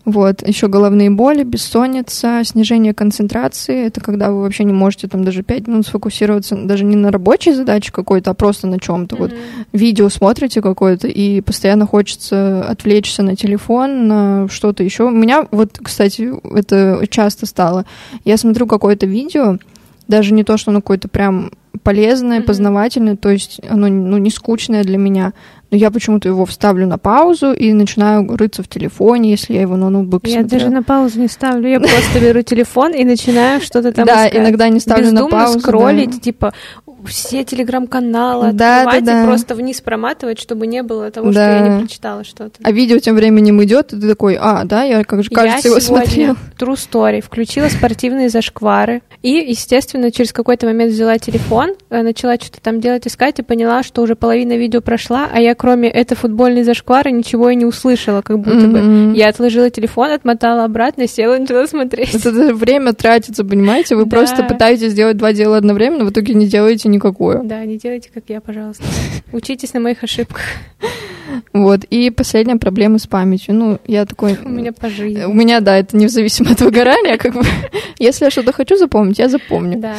[0.06, 3.86] Вот, еще головные боли, бессонница, снижение концентрации.
[3.86, 7.54] Это когда вы вообще не можете там даже 5 минут сфокусироваться даже не на рабочей
[7.54, 9.16] задаче какой-то, а просто на чем-то.
[9.16, 9.40] Вот Мгм.
[9.74, 15.04] видео смотрите какое-то, и постоянно хочется отвлечься на телефон, на что-то еще.
[15.06, 17.86] У меня вот, кстати, это часто стало.
[18.26, 19.58] Я смотрю какое-то видео,
[20.08, 21.52] даже не то, что оно какое-то прям
[21.84, 22.48] полезное, Мгм.
[22.48, 25.34] познавательное, то есть оно ну, не скучное для меня,
[25.72, 29.78] но я почему-то его вставлю на паузу и начинаю рыться в телефоне, если я его
[29.78, 30.60] на ноутбуке Я смотрю.
[30.60, 31.70] даже на паузу не ставлю.
[31.70, 35.54] Я просто беру телефон и начинаю что-то там Да, иногда не ставлю на паузу.
[35.56, 35.60] да.
[35.62, 36.54] скроллить, типа
[37.06, 39.28] все телеграм-каналы Да, открывать да, и да.
[39.28, 41.34] просто вниз проматывать, чтобы не было того, Да.
[41.60, 42.60] что я не прочитала что-то.
[42.64, 45.72] А видео тем временем идет, и ты такой, а, да, я, как же, кажется, я
[45.72, 46.36] его смотрел.
[46.60, 52.62] True Story включила спортивные зашквары и, естественно, через какой-то момент взяла телефон, э, начала что-то
[52.62, 56.64] там делать, искать и поняла, что уже половина видео прошла, а я кроме этой футбольной
[56.64, 58.82] зашквары ничего и не услышала, как будто бы.
[58.82, 59.14] Мгм.
[59.14, 62.16] Я отложила телефон, отмотала обратно, села и начала смотреть.
[62.16, 63.96] Это даже время тратится, понимаете?
[63.96, 64.10] Вы Да.
[64.10, 67.44] просто пытаетесь сделать два дела одновременно, в итоге не делаете никакое.
[67.44, 68.84] Да, не делайте, как я, пожалуйста.
[69.34, 70.42] Учитесь на моих ошибках.
[71.54, 71.84] Вот.
[71.92, 73.54] И последняя проблема с памятью.
[73.54, 74.40] Ну, я такой...
[74.44, 75.26] У меня по жизни.
[75.26, 77.44] У меня, да, это независимо от выгорания, как бы.
[78.00, 79.78] Если я что-то хочу запомнить, я запомню.
[79.80, 79.94] Да.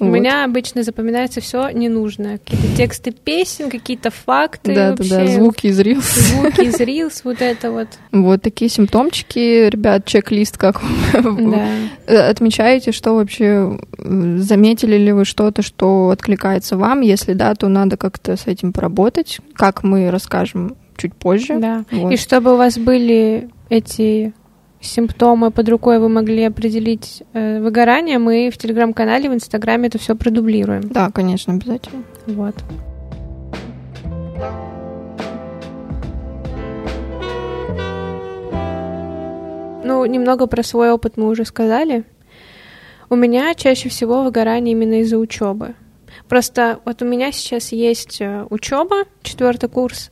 [0.00, 0.12] У Вот.
[0.12, 2.38] меня обычно запоминается все ненужное.
[2.38, 4.74] Какие-то тексты песен, какие-то факты.
[4.74, 6.02] Да, да, вообще, да, звуки из Reels.
[6.02, 7.88] Звуки из Reels, вот это вот.
[8.12, 10.80] Вот такие симптомчики, ребят, чек-лист как
[11.12, 12.28] Да.
[12.28, 17.00] Отмечаете, что вообще заметили ли вы что-то, что откликается вам?
[17.00, 21.58] Если да, то надо как-то с этим поработать, как мы расскажем чуть позже.
[21.58, 21.84] Да.
[21.90, 22.12] Вот.
[22.12, 24.32] И чтобы у вас были эти
[24.80, 30.14] симптомы под рукой вы могли определить э, выгорание, мы в телеграм-канале, в инстаграме это все
[30.14, 30.82] продублируем.
[30.88, 32.04] Да, конечно, обязательно.
[32.26, 32.54] Вот.
[39.84, 42.04] Ну, немного про свой опыт мы уже сказали.
[43.10, 45.74] У меня чаще всего выгорание именно из-за учебы.
[46.28, 50.10] Просто вот у меня сейчас есть э, учеба, четвертый курс,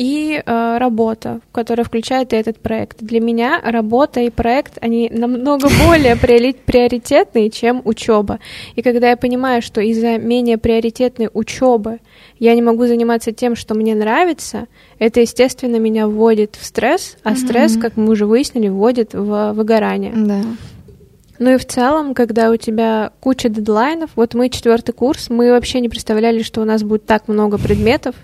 [0.00, 3.02] и э, работа, которая включает и этот проект.
[3.02, 8.38] Для меня работа и проект, они намного более приоритетные, чем учеба.
[8.76, 11.98] И когда я понимаю, что из-за менее приоритетной учебы
[12.38, 14.68] я не могу заниматься тем, что мне нравится,
[14.98, 20.14] это, естественно, меня вводит в стресс, а стресс, как мы уже выяснили, вводит в выгорание.
[20.16, 20.40] Да.
[21.38, 25.80] Ну и в целом, когда у тебя куча дедлайнов, вот мы четвертый курс, мы вообще
[25.80, 28.14] не представляли, что у нас будет так много предметов,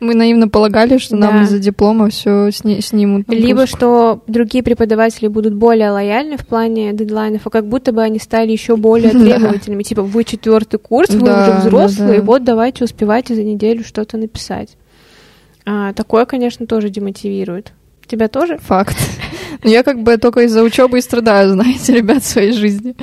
[0.00, 1.30] мы наивно полагали, что да.
[1.30, 3.28] нам из-за диплома все сни- снимут.
[3.28, 8.18] Либо что другие преподаватели будут более лояльны в плане дедлайнов, а как будто бы они
[8.18, 9.82] стали еще более требовательными.
[9.82, 14.76] Типа, вы четвертый курс, вы уже взрослые, вот давайте успевайте за неделю что-то написать.
[15.66, 17.72] А, такое, конечно, тоже демотивирует.
[18.06, 18.58] Тебя тоже?
[18.58, 18.96] Факт.
[19.64, 22.94] Я как бы только из-за учебы и страдаю, знаете, ребят, своей жизни.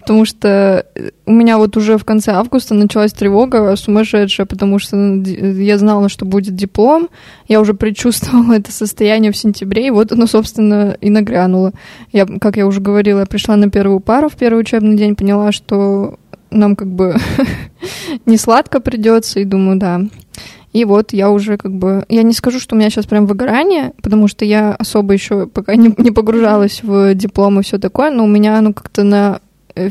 [0.00, 0.86] Потому что
[1.24, 6.24] у меня вот уже в конце августа началась тревога сумасшедшая, потому что я знала, что
[6.24, 7.08] будет диплом,
[7.46, 11.72] я уже предчувствовала это состояние в сентябре, и вот оно, собственно, и нагрянуло.
[12.12, 15.52] Я, как я уже говорила, я пришла на первую пару в первый учебный день, поняла,
[15.52, 16.18] что
[16.50, 17.16] нам как бы
[18.26, 20.00] не сладко придется, и думаю, да,
[20.72, 22.04] и вот я уже как бы...
[22.08, 25.74] Я не скажу, что у меня сейчас прям выгорание, потому что я особо еще пока
[25.74, 29.40] не, не погружалась в диплом и все такое, но у меня оно как-то на
[29.74, 29.90] э,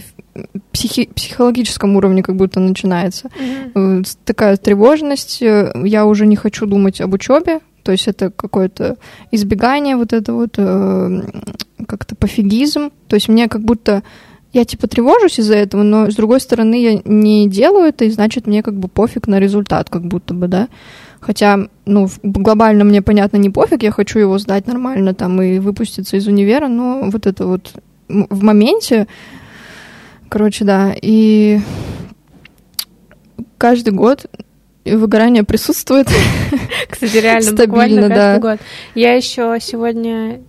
[0.71, 3.29] психи психологическом уровне как будто начинается.
[3.75, 4.17] Mm-hmm.
[4.23, 5.41] Такая тревожность.
[5.41, 7.59] Э, я уже не хочу думать об учебе.
[7.83, 8.97] То есть это какое-то
[9.31, 10.51] избегание, вот это вот
[11.87, 12.91] как-то пофигизм.
[13.07, 14.03] То есть мне как будто
[14.51, 18.47] я типа тревожусь из-за этого, но с другой стороны я не делаю это, и значит
[18.47, 20.69] мне как бы пофиг на результат, как будто бы, да.
[21.19, 26.17] Хотя, ну, глобально мне, понятно, не пофиг, я хочу его сдать нормально там и выпуститься
[26.17, 27.73] из универа, но вот это вот
[28.07, 29.07] в моменте,
[30.29, 31.59] короче, да, и
[33.57, 34.25] каждый год
[34.85, 36.07] выгорание присутствует.
[36.89, 38.39] Кстати, реально, Стабильно, буквально каждый да.
[38.39, 38.59] год.
[38.95, 40.41] Я еще сегодня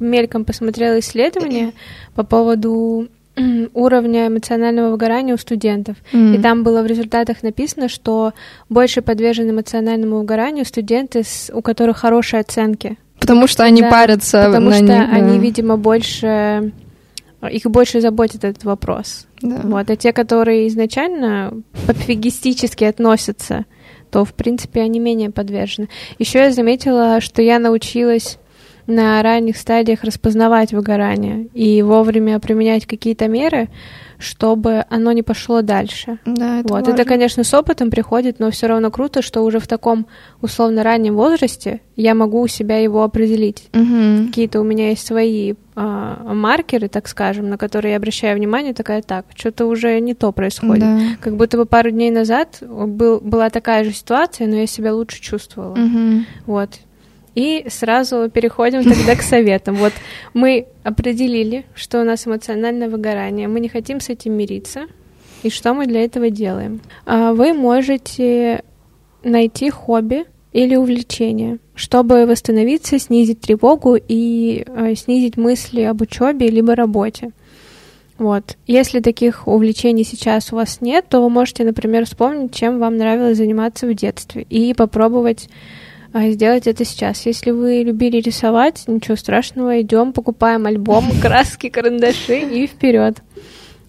[0.00, 1.72] мельком посмотрела исследование
[2.14, 3.08] по поводу
[3.74, 5.96] уровня эмоционального выгорания у студентов.
[6.12, 6.36] Mm.
[6.36, 8.32] И там было в результатах написано, что
[8.68, 11.22] больше подвержены эмоциональному выгоранию студенты,
[11.52, 12.96] у которых хорошие оценки.
[13.20, 14.44] Потому что они да, парятся.
[14.46, 15.08] Потому на что них, да.
[15.10, 16.72] они, видимо, больше
[17.50, 19.26] их больше заботит этот вопрос.
[19.42, 19.60] Да.
[19.62, 19.90] Вот.
[19.90, 21.52] А те, которые изначально
[21.86, 23.66] пофигистически относятся,
[24.10, 25.88] то, в принципе, они менее подвержены.
[26.18, 28.38] Еще я заметила, что я научилась
[28.86, 33.68] на ранних стадиях распознавать выгорание и вовремя применять какие-то меры,
[34.18, 36.18] чтобы оно не пошло дальше.
[36.24, 36.82] Да, это вот.
[36.82, 36.90] важно.
[36.92, 40.06] Это, конечно, с опытом приходит, но все равно круто, что уже в таком
[40.40, 43.68] условно раннем возрасте я могу у себя его определить.
[43.74, 44.28] Угу.
[44.28, 49.02] Какие-то у меня есть свои а, маркеры, так скажем, на которые я обращаю внимание, такая
[49.02, 50.84] так, что-то уже не то происходит.
[50.84, 51.00] Да.
[51.20, 55.20] Как будто бы пару дней назад был, была такая же ситуация, но я себя лучше
[55.20, 55.72] чувствовала.
[55.72, 56.24] Угу.
[56.46, 56.70] Вот.
[57.36, 59.76] И сразу переходим тогда к советам.
[59.76, 59.92] Вот
[60.32, 63.46] мы определили, что у нас эмоциональное выгорание.
[63.46, 64.86] Мы не хотим с этим мириться.
[65.42, 66.80] И что мы для этого делаем?
[67.04, 68.64] А, вы можете
[69.22, 76.74] найти хобби или увлечение, чтобы восстановиться, снизить тревогу и а, снизить мысли об учебе либо
[76.74, 77.32] работе.
[78.16, 78.56] Вот.
[78.66, 83.36] Если таких увлечений сейчас у вас нет, то вы можете, например, вспомнить, чем вам нравилось
[83.36, 85.50] заниматься в детстве и попробовать
[86.16, 87.26] а сделать это сейчас.
[87.26, 93.18] Если вы любили рисовать, ничего страшного, идем, покупаем альбом, краски, карандаши и вперед.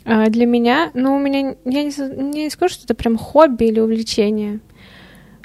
[0.04, 3.80] А для меня, ну, у меня, я не, не скажу, что это прям хобби или
[3.80, 4.60] увлечение,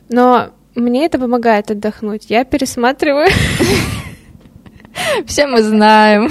[0.08, 2.26] но мне это помогает отдохнуть.
[2.28, 3.28] Я пересматриваю.
[5.26, 6.30] Все мы знаем.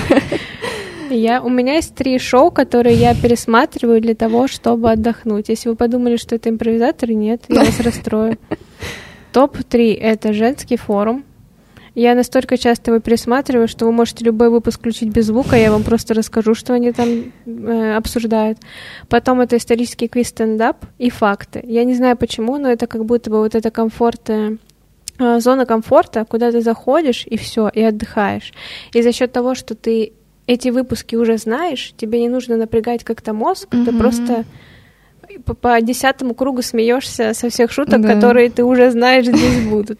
[1.09, 5.47] Я, у меня есть три шоу, которые я пересматриваю для того, чтобы отдохнуть.
[5.47, 8.37] Если вы подумали, что это импровизаторы, нет, я вас расстрою.
[9.31, 11.23] Топ-3— это женский форум.
[11.93, 15.83] Я настолько часто его пересматриваю, что вы можете любой выпуск включить без звука, я вам
[15.83, 18.59] просто расскажу, что они там э, обсуждают.
[19.09, 21.61] Потом это исторический квиз стендап и факты.
[21.65, 24.57] Я не знаю почему, но это как будто бы вот это комфорт, э,
[25.39, 28.53] зона комфорта, куда ты заходишь и все, и отдыхаешь.
[28.93, 30.13] И за счет того, что ты
[30.47, 33.85] эти выпуски уже знаешь, тебе не нужно напрягать как-то мозг, mm-hmm.
[33.85, 34.45] ты просто
[35.39, 38.13] по, по десятому кругу смеешься со всех шуток, да.
[38.13, 39.99] которые ты уже знаешь здесь будут.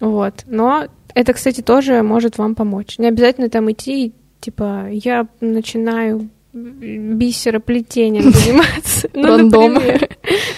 [0.00, 0.44] Вот.
[0.46, 2.98] Но Это, кстати, тоже может вам помочь.
[2.98, 9.08] Не обязательно там идти, типа, я начинаю бисероплетением заниматься.
[9.14, 10.08] Ну, например.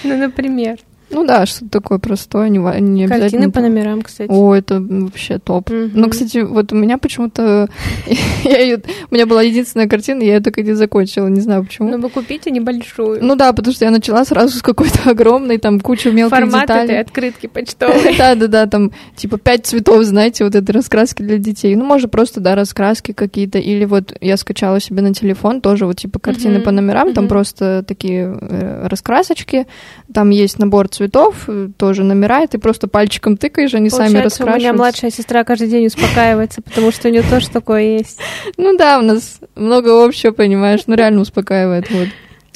[0.03, 0.79] Ну, например.
[1.11, 3.51] Ну да, что-то такое простое, не, не Картины обязательно.
[3.51, 4.29] по номерам, кстати.
[4.31, 5.69] О, это вообще топ.
[5.69, 5.91] Мгм.
[5.93, 7.67] Ну, кстати, вот у меня почему-то...
[8.43, 11.63] я её- У меня была единственная картина, я ее так и не закончила, не знаю
[11.65, 11.89] почему.
[11.89, 13.19] Ну, вы купите небольшую.
[13.23, 16.81] Ну да, потому что я начала сразу с какой-то огромной, там, кучу мелких Формат этой
[16.83, 16.99] деталей.
[17.01, 18.17] открытки почтовой.
[18.17, 21.75] Да-да-да, там, типа, пять цветов, знаете, вот этой раскраски для детей.
[21.75, 23.57] Ну, может, просто, да, раскраски какие-то.
[23.59, 27.83] Или вот я скачала себе на телефон тоже вот, типа, картины по номерам, там просто
[27.87, 29.67] такие э, раскрасочки.
[30.13, 31.00] Там есть набор цветов,
[31.47, 34.73] э, тоже номера, и ты просто пальчиком тыкаешь, они сами Получается, у меня раскрашиваются.
[34.73, 38.19] младшая сестра каждый день успокаивается, потому что у нее тоже такое есть.
[38.57, 42.07] Ну да, у нас много общего, понимаешь, ну реально успокаивает, вот.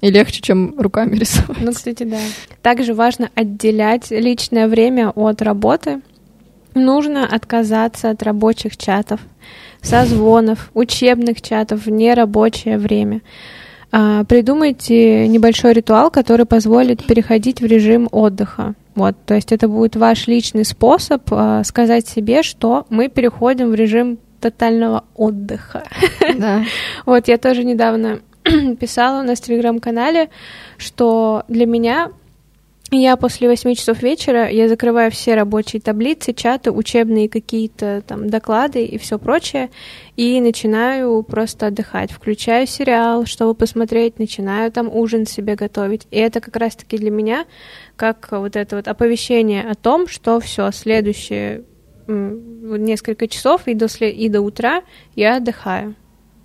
[0.02, 1.62] И легче, чем руками рисовать.
[1.62, 2.18] Ну, кстати, да.
[2.62, 6.02] Также важно отделять личное время от работы.
[6.74, 9.22] Нужно отказаться от рабочих чатов,
[9.82, 13.22] созвонов, учебных чатов в нерабочее время.
[13.98, 18.74] А, Придумайте небольшой ритуал, который позволит переходить в режим отдыха.
[18.94, 23.76] Вот, то есть это будет ваш личный способ а, сказать себе, что мы переходим в
[23.76, 25.84] режим тотального отдыха.
[26.38, 26.66] Да.
[27.06, 28.20] Вот, я тоже недавно
[28.82, 30.28] писала у нас в телеграм-канале,
[30.78, 32.12] что для меня
[32.92, 38.86] я после 8 часов вечера, я закрываю все рабочие таблицы, чаты, учебные какие-то там доклады
[38.86, 39.72] и все прочее,
[40.16, 42.12] и начинаю просто отдыхать.
[42.12, 46.08] Включаю сериал, чтобы посмотреть, начинаю там ужин себе готовить.
[46.12, 47.46] И это как раз-таки для меня
[47.96, 51.64] как вот это вот оповещение о том, что все, следующие
[52.08, 54.84] несколько часов и до, сле- и до утра
[55.16, 55.96] я отдыхаю.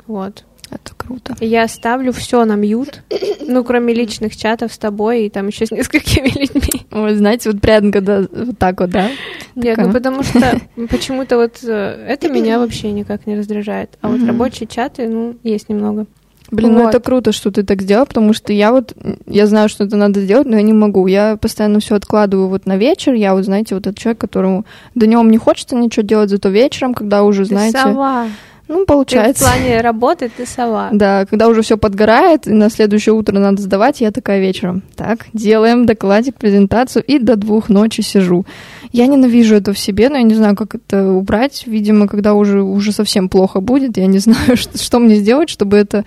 [0.07, 0.45] Вот.
[0.71, 1.37] Это круто.
[1.41, 3.03] Я ставлю все на мьют,
[3.41, 6.87] ну, кроме личных чатов с тобой и там еще с несколькими людьми.
[6.91, 9.11] Вы знаете, вот прям когда вот так вот, да?
[9.57, 9.87] Нет, Такая.
[9.87, 13.99] ну потому что почему-то вот э, это меня вообще никак не раздражает.
[14.01, 16.07] А вот рабочие чаты, ну, есть немного.
[16.51, 16.89] Блин, ну Вот.
[16.89, 18.95] это круто, что ты так сделал, потому что я вот,
[19.27, 21.07] я знаю, что это надо сделать, но я не могу.
[21.07, 23.15] Я постоянно все откладываю вот на вечер.
[23.15, 27.23] Я вот, знаете, вот этот человек, которому днем не хочется ничего делать, зато вечером, когда
[27.23, 28.27] уже, знаете, Ты сова.
[28.71, 29.45] Ну, Ты в получается.
[29.45, 30.89] плане работы ты сова.
[30.93, 34.83] Да, когда уже все подгорает, и на следующее утро надо сдавать, я такая вечером.
[34.97, 38.47] Так, делаем докладик, презентацию, и до двух ночи сижу.
[38.93, 41.65] Я ненавижу это в себе, но я не знаю, как это убрать.
[41.67, 45.77] Видимо, когда уже, уже совсем плохо будет, я не знаю, что, что мне сделать, чтобы
[45.77, 46.05] это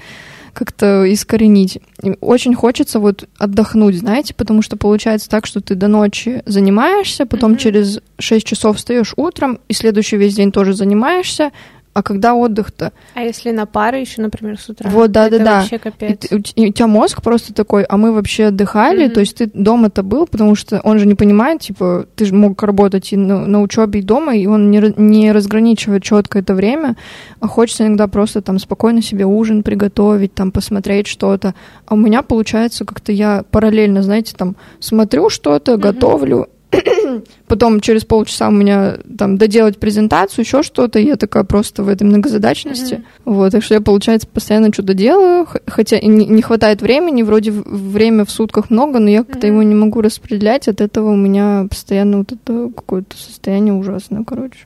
[0.53, 1.79] как-то искоренить.
[2.03, 7.25] И очень хочется вот отдохнуть, знаете, потому что получается так, что ты до ночи занимаешься,
[7.25, 7.57] потом Мгм.
[7.59, 11.51] через 6 часов встаешь утром, и следующий весь день тоже занимаешься,
[11.93, 12.91] а когда отдых-то?
[13.13, 14.89] А если на пары еще, например, с утра?
[14.89, 15.59] Вот, да, это да, да.
[15.59, 16.25] вообще И, капец.
[16.31, 19.13] у, т- и у тебя мозг просто такой, а мы вообще отдыхали, Мгм.
[19.13, 22.61] то есть ты дома-то был, потому что он же не понимает, типа, ты же мог
[22.63, 26.95] работать и на, на учебе, и дома, и он не, не разграничивает четко это время,
[27.39, 31.53] а хочется иногда просто там спокойно себе ужин приготовить, там посмотреть что-то.
[31.85, 35.81] А у меня получается как-то я параллельно, знаете, там смотрю что-то, Мгм.
[35.81, 36.47] готовлю,
[37.47, 41.87] потом через полчаса у меня там доделать презентацию, еще что-то, и я такая просто в
[41.89, 43.03] этой многозадачности.
[43.25, 48.31] Вот, так что я, получается, постоянно что-то делаю, хотя не, хватает времени, вроде время в
[48.31, 49.55] сутках много, но я как-то Мгм.
[49.55, 54.59] его не могу распределять, от этого у меня постоянно вот это какое-то состояние ужасное, короче.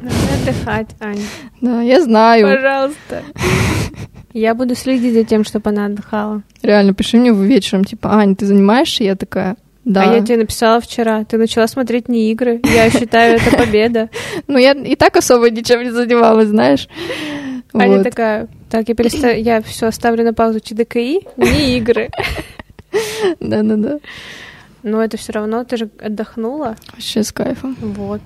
[0.00, 1.18] Надо отдыхать, Ань.
[1.60, 2.46] Да, я знаю.
[2.46, 3.22] Пожалуйста.
[4.34, 6.42] Я буду следить за тем, чтобы она отдыхала.
[6.62, 9.02] Реально, пиши мне вечером, типа, Ань, ты занимаешься?
[9.02, 9.56] Я такая,
[9.88, 10.02] да.
[10.02, 12.60] А я тебе написала вчера, ты начала смотреть не игры.
[12.62, 14.10] Я считаю, это победа.
[14.46, 16.88] Ну, я и так особо ничем не занималась, знаешь.
[17.72, 19.30] Аня такая, так, я переста...
[19.30, 22.10] я все оставлю на паузу ЧДКИ, не игры.
[23.40, 23.98] Да-да-да.
[24.82, 26.76] Но это все равно, ты же отдохнула.
[26.92, 27.76] Вообще с кайфом.
[27.80, 28.20] Вот.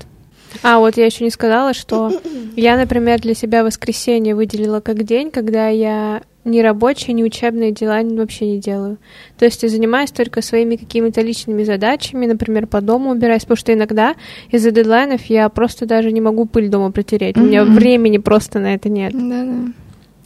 [0.64, 2.12] А, вот я еще не сказала, что
[2.56, 8.00] я, например, для себя воскресенье выделила как день, когда я ни рабочие, ни учебные дела
[8.02, 8.98] вообще не делаю.
[9.38, 13.72] То есть я занимаюсь только своими какими-то личными задачами, например, по дому убираюсь, потому что
[13.72, 14.14] иногда
[14.50, 17.36] из-за дедлайнов я просто даже не могу пыль дома протереть.
[17.36, 19.12] У меня времени просто на это нет.
[19.12, 19.72] Да-да.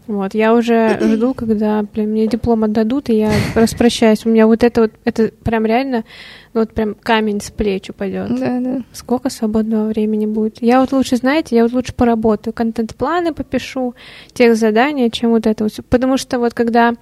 [0.06, 4.24] Вот, я уже жду, когда, блин, мне диплом отдадут, и я распрощаюсь.
[4.24, 6.04] У меня вот это вот, это прям реально,
[6.54, 8.28] ну вот прям камень с плеч упадет.
[8.38, 8.82] Да-да.
[8.92, 10.62] Сколько свободного времени будет?
[10.62, 13.94] Я вот лучше, знаете, я вот лучше поработаю, контент-планы попишу,
[14.32, 15.72] тех задания, чем вот это вот.
[15.88, 16.94] Потому что вот когда...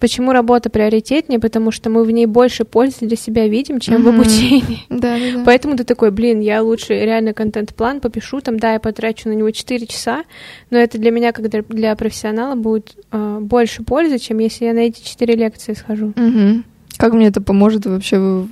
[0.00, 1.38] Почему работа приоритетнее?
[1.38, 4.20] Потому что мы в ней больше пользы для себя видим, чем в Мгм.
[4.20, 4.78] обучении.
[4.88, 5.42] Да-да-да.
[5.44, 9.50] Поэтому ты такой, блин, я лучше реально контент-план попишу, там, да, я потрачу на него
[9.50, 10.24] 4 часа,
[10.70, 14.80] но это для меня, как для- профессионала, будет э, больше пользы, чем если я на
[14.80, 16.12] эти 4 лекции схожу.
[16.16, 16.64] Мгм.
[16.96, 18.48] Как мне это поможет вообще в,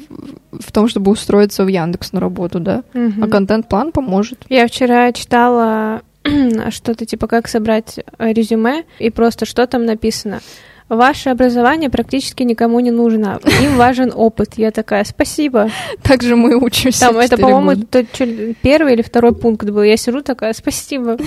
[0.52, 2.82] в том, чтобы устроиться в Яндекс на работу, да?
[2.94, 3.24] Мгм.
[3.24, 4.38] А контент-план поможет.
[4.48, 6.02] Я вчера читала
[6.70, 10.40] что-то типа как собрать э, резюме, и просто что там написано.
[10.88, 13.40] Ваше образование практически никому не нужно.
[13.62, 14.54] Им важен опыт.
[14.56, 15.70] Я такая, спасибо.
[16.02, 17.00] Так же мы учимся.
[17.08, 17.84] Там это, по-моему,
[18.62, 19.82] первый или второй пункт был.
[19.82, 21.18] Я сижу такая, спасибо.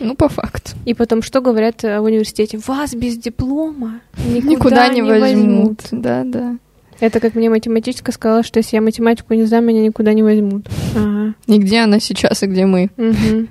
[0.00, 0.72] Ну, по факту.
[0.86, 2.58] И потом что говорят э, в университете?
[2.66, 5.20] Вас без диплома никуда, Никуда не, возьмут.
[5.20, 5.80] возьмут.
[5.92, 6.56] Да, да.
[7.00, 10.66] Это как мне математичка сказала, что если я математику не знаю, меня никуда не возьмут.
[10.96, 11.34] Ага.
[11.46, 12.90] И где она сейчас, и где мы?
[12.96, 13.48] Мгм.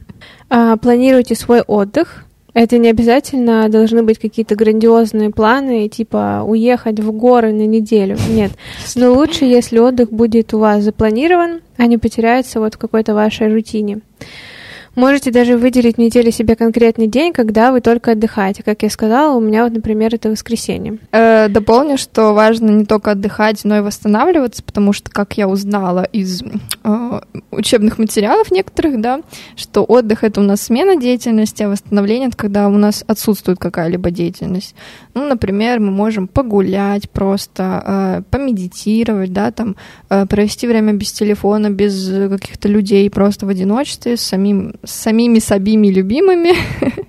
[0.49, 2.25] А, планируйте свой отдых.
[2.53, 8.17] Это не обязательно должны быть какие-то грандиозные планы, типа уехать в горы на неделю.
[8.29, 8.51] Нет.
[8.95, 13.51] Но лучше, если отдых будет у вас запланирован, а не потеряется вот в какой-то вашей
[13.51, 14.01] рутине.
[14.95, 18.61] Можете даже выделить в неделе себе конкретный день, когда вы только отдыхаете.
[18.63, 20.99] Как я сказала, у меня вот, например, это воскресенье.
[21.11, 26.03] Э, дополню, что важно не только отдыхать, но и восстанавливаться, потому что, как я узнала
[26.03, 26.43] из
[26.83, 27.21] э,
[27.51, 29.21] учебных материалов некоторых, да,
[29.55, 34.11] что отдых это у нас смена деятельности, а восстановление это когда у нас отсутствует какая-либо
[34.11, 34.75] деятельность.
[35.15, 39.75] Ну, например, мы можем погулять просто, э, помедитировать, да, там,
[40.09, 44.91] э, провести время без телефона, без э, каких-то людей, просто в одиночестве, с, самим, с
[44.91, 46.53] самими собими любимыми,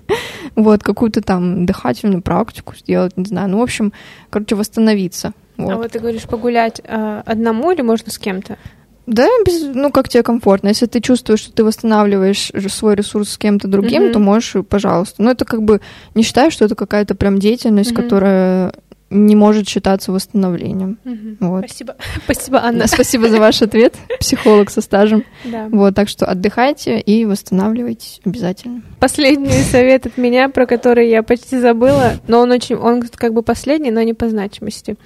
[0.56, 3.92] вот, какую-то там дыхательную практику сделать, не знаю, ну, в общем,
[4.30, 5.32] короче, восстановиться.
[5.56, 5.72] Вот.
[5.72, 8.58] А вот ты говоришь погулять а, одному или можно с кем-то?
[9.06, 10.68] Да, без, ну, как тебе комфортно.
[10.68, 14.12] Если ты чувствуешь, что ты восстанавливаешь свой ресурс с кем-то другим, Мгм.
[14.14, 15.22] то можешь, пожалуйста.
[15.22, 15.82] Но это как бы
[16.14, 18.02] не считаю, что это какая-то прям деятельность, Мгм.
[18.02, 18.72] которая
[19.10, 20.98] не может считаться восстановлением.
[21.40, 21.64] Вот.
[21.66, 21.96] Спасибо.
[22.24, 22.86] Спасибо, Анна.
[22.86, 25.24] Спасибо за ваш ответ, психолог со стажем.
[25.44, 25.68] Да.
[25.70, 28.82] Вот, так что отдыхайте и восстанавливайтесь обязательно.
[29.00, 33.42] Последний совет от меня, про который я почти забыла, но он очень, он как бы
[33.42, 34.96] последний, но не по значимости.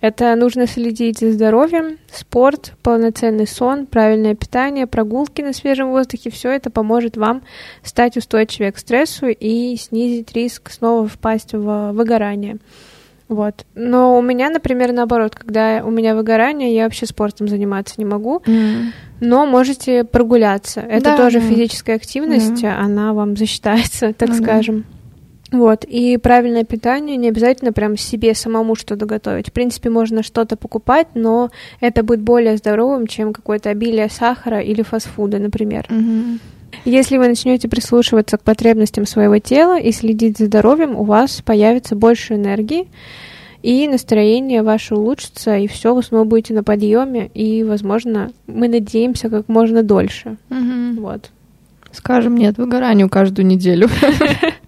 [0.00, 6.30] Это нужно следить за здоровьем, спорт, полноценный сон, правильное питание, прогулки на свежем воздухе.
[6.30, 7.42] Все это поможет вам
[7.82, 12.58] стать устойчивее к стрессу и снизить риск снова впасть в выгорание.
[13.28, 13.64] Вот.
[13.74, 18.42] Но у меня, например, наоборот, когда у меня выгорание, я вообще спортом заниматься не могу.
[19.20, 20.80] Но можете прогуляться.
[20.80, 21.46] Это Да, тоже да.
[21.46, 22.78] физическая активность, Да.
[22.78, 24.34] она вам засчитается, так да.
[24.34, 24.84] скажем.
[25.52, 29.50] Вот, и правильное питание, не обязательно прям себе самому что-то готовить.
[29.50, 31.50] В принципе, можно что-то покупать, но
[31.80, 35.86] это будет более здоровым, чем какое-то обилие сахара или фастфуда, например.
[35.88, 36.40] Мгм.
[36.84, 41.96] Если вы начнете прислушиваться к потребностям своего тела и следить за здоровьем, у вас появится
[41.96, 42.88] больше энергии,
[43.62, 49.28] и настроение ваше улучшится, и все, вы снова будете на подъеме, и, возможно, мы надеемся
[49.28, 50.36] как можно дольше.
[50.50, 51.00] Мгм.
[51.00, 51.30] Вот.
[51.90, 53.88] Скажем нет выгоранию каждую неделю.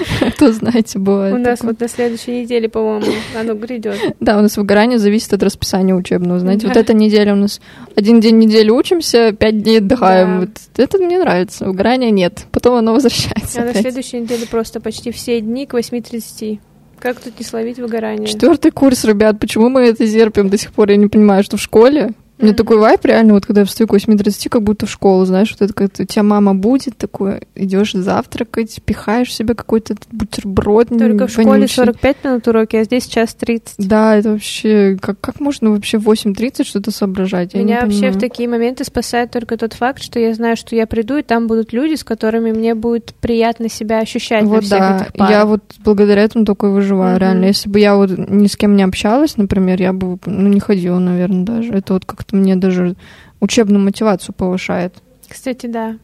[0.20, 1.34] А То, знаете, бывает.
[1.34, 3.06] У нас вот на следующей неделе, по-моему,
[3.38, 3.98] оно грядет.
[4.20, 6.40] Да, у нас выгорание зависит от расписания учебного.
[6.40, 7.60] Знаете, вот эта неделя у нас
[7.96, 10.40] один день недели учимся, пять дней отдыхаем.
[10.40, 11.66] Вот это мне нравится.
[11.66, 12.46] Выгорания нет.
[12.52, 13.62] Потом оно возвращается.
[13.62, 16.58] А на следующей неделе просто почти все дни к 8.30.
[16.98, 18.28] Как тут не словить выгорание?
[18.28, 20.90] Четвертый курс, ребят, почему мы это терпим до сих пор?
[20.90, 22.12] Я не понимаю, что в школе.
[22.40, 25.24] У меня такой вайп реально, вот когда я встаю к 8.30, как будто в школу,
[25.26, 29.94] знаешь, вот это как у тебя мама будет, такое, идешь завтракать, пихаешь в себя какой-то
[30.10, 31.74] бутерброд Только в школе вонючий.
[31.76, 33.74] 45 минут уроки, а здесь час 30.
[33.86, 34.96] Да, это вообще...
[35.00, 37.54] Как, как можно вообще в 8.30 что-то соображать?
[37.54, 38.20] Я Меня вообще в понимаю.
[38.20, 41.72] такие моменты спасает только тот факт, что я знаю, что я приду, и там будут
[41.72, 45.30] люди, с которыми мне будет приятно себя ощущать на Вот всех да, этих парах.
[45.30, 47.20] я вот благодаря этому только и выживаю, Мгм.
[47.20, 47.44] реально.
[47.46, 50.98] Если бы я вот ни с кем не общалась, например, я бы ну, не ходила,
[50.98, 51.72] наверное, даже.
[51.72, 52.96] Это вот как-то мне даже
[53.40, 54.94] учебную мотивацию повышает.
[55.28, 55.96] Кстати, да.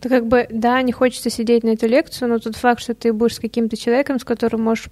[0.00, 3.12] То как бы, да, не хочется сидеть на эту лекцию, но тот факт, что ты
[3.12, 4.86] будешь с каким-то человеком, с которым можешь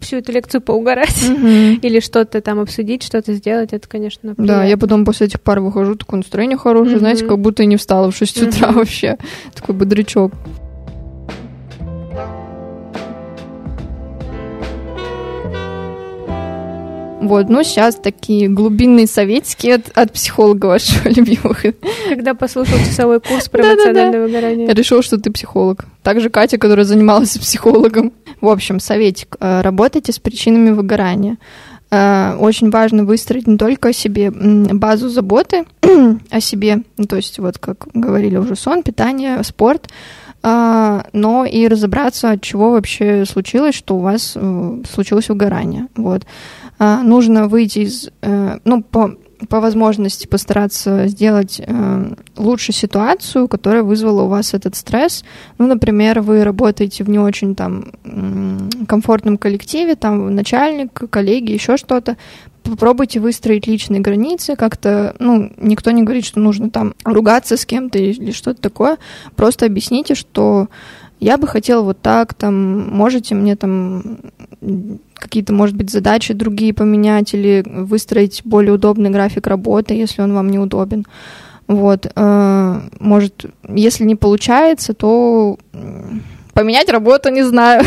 [0.00, 1.22] всю эту лекцию поугарать
[1.82, 4.68] или что-то там обсудить, что-то сделать, это, конечно, Да, приятно.
[4.68, 7.30] я потом после этих пар выхожу, такое настроение хорошее, знаете, Мгм.
[7.30, 8.76] как будто и не встала в 6 утра Мгм.
[8.78, 9.16] вообще.
[9.54, 10.32] Такой бодрячок.
[17.22, 21.56] Вот, ну сейчас такие глубинные советики от, от психолога вашего любимого.
[22.08, 24.66] Когда послушал часовой курс про эмоциональное выгорание.
[24.66, 25.84] Я решила, что ты психолог.
[26.02, 28.12] Также Катя, которая занималась психологом.
[28.40, 29.36] В общем, советик.
[29.40, 31.38] Э, Работайте с причинами выгорания.
[31.92, 35.64] Э, Очень важно выстроить не только себе м, базу заботы
[36.30, 39.88] о себе, ну, то есть вот как говорили уже сон, питание, спорт,
[40.42, 45.86] но и разобраться, от чего вообще случилось, что у вас э, случилось выгорание.
[45.96, 46.26] Вот.
[46.78, 49.14] А, Нужно выйти из, э, ну, по,
[49.48, 55.24] по возможности постараться сделать э, лучше ситуацию, которая вызвала у вас этот стресс.
[55.58, 57.92] Ну, например, вы работаете в не очень там
[58.86, 62.16] комфортном коллективе, там начальник, коллеги, еще что-то.
[62.62, 67.98] попробуйте выстроить личные границы, как-то, ну, никто не говорит, что нужно там ругаться с кем-то
[67.98, 68.98] или что-то такое,
[69.34, 70.68] просто объясните, что
[71.18, 74.18] я бы хотела вот так, там, можете мне там
[75.22, 80.50] какие-то, может быть, задачи другие поменять или выстроить более удобный график работы, если он вам
[80.50, 81.06] неудобен.
[81.68, 85.56] Вот, э, может, если не получается, то
[86.54, 87.82] Поменять работу не знаю.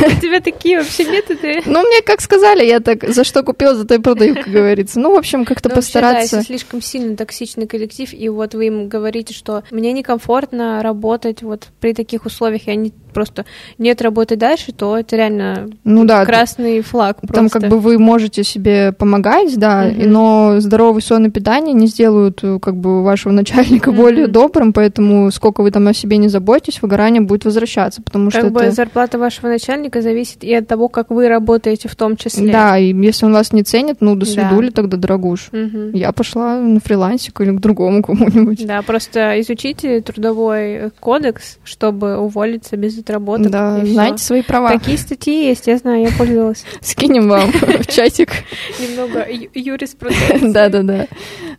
[0.00, 1.62] У тебя такие вообще методы?
[1.66, 4.98] Ну, мне как сказали, я так за что купил, за то и продаю, как говорится.
[4.98, 6.18] Ну, в общем, как-то ну, постараться.
[6.18, 10.82] Вообще, да, если слишком сильно токсичный коллектив, и вот вы им говорите, что мне некомфортно
[10.82, 13.46] работать вот при таких условиях, я не просто
[13.78, 17.16] нет работы дальше, то это реально ну, да, красный флаг.
[17.22, 17.34] Просто.
[17.34, 20.06] Там как бы вы можете себе помогать, да, mm-hmm.
[20.06, 23.96] но здоровый сон и питание не сделают э, как бы вашего начальника mm-hmm.
[23.96, 28.42] более добрым, поэтому сколько вы там о себе не заботитесь, выгорание будет возвращаться, потому как
[28.42, 28.72] что бы это...
[28.72, 32.52] зарплата вашего начальника зависит и от того, как вы работаете в том числе.
[32.52, 34.72] Да, и если он вас не ценит, ну до свидули да.
[34.74, 35.48] тогда, дорогуш.
[35.52, 35.96] Mm-hmm.
[35.96, 38.66] Я пошла на фрилансик или к другому кому-нибудь.
[38.66, 43.50] Да, просто изучите трудовой кодекс, чтобы уволиться без отработок.
[43.50, 44.70] Да, знаете свои права.
[44.70, 46.64] Такие статьи есть, я знаю, я пользовалась.
[46.80, 48.30] Скинем вам в чатик.
[48.80, 50.52] Немного юриспруденции.
[50.52, 51.06] Да-да-да.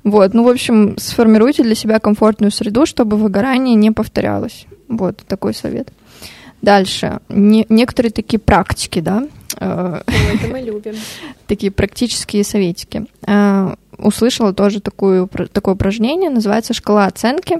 [0.03, 4.65] Вот, ну, в общем, сформируйте для себя комфортную среду, чтобы выгорание не повторялось.
[4.87, 5.89] Вот такой совет.
[6.61, 7.19] Дальше.
[7.29, 9.27] Не, некоторые такие практики, да?
[9.59, 10.95] Э, это мы любим.
[11.45, 13.05] Такие практические советики.
[13.25, 17.59] Э, услышала тоже такую, такое упражнение, называется «Шкала оценки».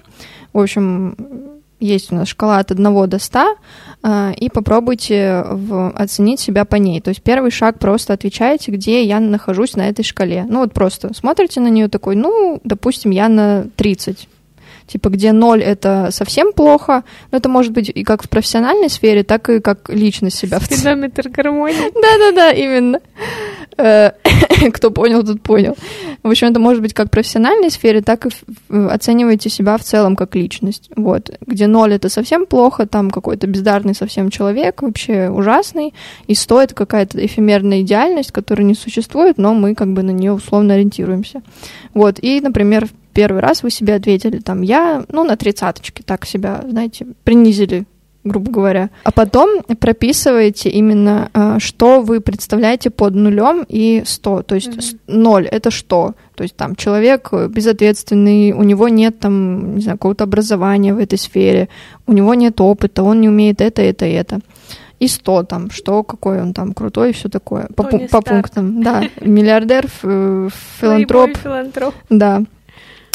[0.53, 3.55] В общем, есть у нас шкала от 1 до 100,
[4.03, 7.01] а, и попробуйте в, оценить себя по ней.
[7.01, 10.45] То есть первый шаг просто отвечаете, где я нахожусь на этой шкале.
[10.47, 14.27] Ну вот просто смотрите на нее такой, ну, допустим, я на 30
[14.87, 19.23] типа где ноль это совсем плохо, но это может быть и как в профессиональной сфере,
[19.23, 20.59] так и как личность себя.
[20.59, 21.91] Спидометр гармонии.
[21.93, 22.99] Да-да-да, именно.
[23.77, 24.11] Э,
[24.73, 25.75] кто понял, тот понял.
[26.23, 28.29] В общем, это может быть как в профессиональной сфере, так и
[28.69, 30.89] оцениваете себя в целом как личность.
[30.95, 31.31] Вот.
[31.45, 35.93] Где ноль это совсем плохо, там какой-то бездарный совсем человек, вообще ужасный,
[36.27, 40.73] и стоит какая-то эфемерная идеальность, которая не существует, но мы как бы на нее условно
[40.73, 41.41] ориентируемся.
[41.93, 42.19] Вот.
[42.21, 47.07] И, например, первый раз вы себе ответили, там, я, ну, на тридцаточке так себя, знаете,
[47.23, 47.85] принизили
[48.27, 48.89] грубо говоря.
[49.03, 54.43] А потом прописываете именно, а, что вы представляете под нулем и 100.
[54.43, 54.99] То есть mm-hmm.
[55.07, 56.15] 0— это что?
[56.35, 61.17] То есть там человек безответственный, у него нет там, не знаю, какого-то образования в этой
[61.17, 61.69] сфере,
[62.05, 64.39] у него нет опыта, он не умеет это, это, это.
[64.99, 67.67] И 100 там, что, какой он там крутой и все такое.
[67.75, 69.03] По, по пунктам, да.
[69.21, 71.37] Миллиардер, филантроп.
[71.37, 71.95] филантроп.
[72.09, 72.43] Да.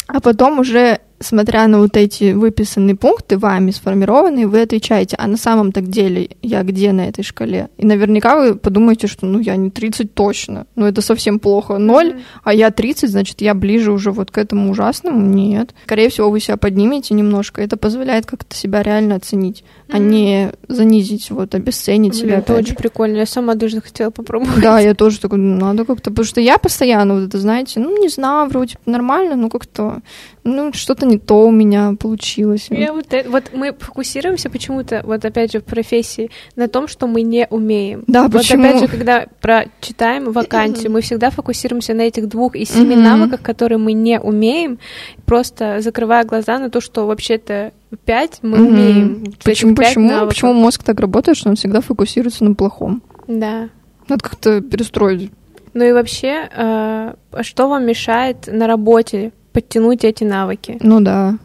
[0.07, 5.37] А потом уже, смотря на вот эти выписанные пункты, вами сформированные, вы отвечаете, а на
[5.37, 7.69] самом-то деле я где на этой шкале?
[7.77, 11.77] И наверняка вы подумаете, что ну я не 30 точно, ну это совсем плохо.
[11.77, 12.21] Ноль, mm-hmm.
[12.43, 15.21] а я 30, значит я ближе уже вот к этому ужасному?
[15.21, 15.73] Нет.
[15.85, 19.95] Скорее всего, вы себя поднимете немножко, это позволяет как-то себя реально оценить, mm-hmm.
[19.95, 22.37] а не занизить, вот, обесценить Блин, себя.
[22.39, 24.61] Это очень прикольно, я сама даже хотела попробовать.
[24.61, 28.09] Да, я тоже такой, надо как-то, потому что я постоянно вот это, знаете, ну не
[28.09, 30.01] знаю, вроде нормально, ну как-то
[30.43, 32.67] ну, что-то не то у меня получилось.
[32.69, 37.21] Я вот, вот мы фокусируемся почему-то, вот опять же, в профессии, на том, что мы
[37.21, 38.03] не умеем.
[38.07, 38.63] Да, вот почему?
[38.63, 43.77] опять же, когда прочитаем вакансию, мы всегда фокусируемся на этих двух и семи навыках, которые
[43.77, 44.79] мы не умеем,
[45.25, 47.71] просто закрывая глаза на то, что вообще-то
[48.05, 48.67] пять мы mm-hmm.
[48.67, 49.33] умеем.
[49.43, 53.01] Почему, почему, почему мозг так работает, что он всегда фокусируется на плохом?
[53.27, 53.69] Да.
[54.09, 55.31] Надо как-то перестроить.
[55.73, 60.77] Ну и вообще, э, что вам мешает на работе подтянуть эти навыки.
[60.81, 61.37] Ну да.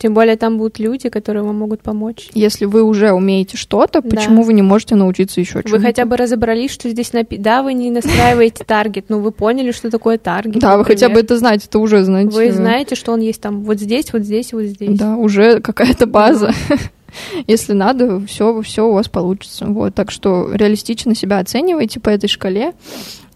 [0.00, 2.30] Тем более там будут люди, которые вам могут помочь.
[2.32, 4.08] Если вы уже умеете что-то, да.
[4.08, 5.76] почему вы не можете научиться еще чему-то?
[5.76, 7.36] Вы хотя бы разобрались, что здесь напи...
[7.36, 10.58] Да, вы не настраиваете таргет, но вы поняли, что такое таргет.
[10.58, 12.34] Да, вы хотя бы это знаете, это уже знаете.
[12.34, 14.98] Вы знаете, что он есть там вот здесь, вот здесь, вот здесь.
[14.98, 16.54] Да, уже какая-то база.
[17.46, 19.66] Если надо, все, все у вас получится.
[19.66, 22.72] Вот, так что реалистично себя оценивайте по этой шкале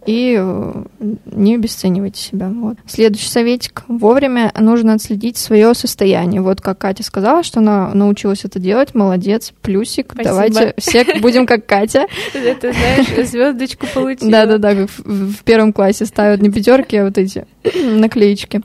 [0.07, 0.85] и э,
[1.27, 2.49] не обесценивайте себя.
[2.49, 2.77] Вот.
[2.87, 3.85] Следующий советик.
[3.89, 6.43] Вовремя нужно отследить свое состояние.
[6.43, 8.95] Вот как Катя сказала, что она научилась это делать.
[8.95, 9.53] Молодец.
[9.63, 10.13] Плюсик.
[10.13, 10.35] Спасибо.
[10.35, 12.07] Давайте все будем как Катя.
[12.35, 14.31] Это, знаешь, звездочку получила.
[14.31, 18.63] Да-да-да, в первом классе ставят не пятерки, а вот эти наклеечки.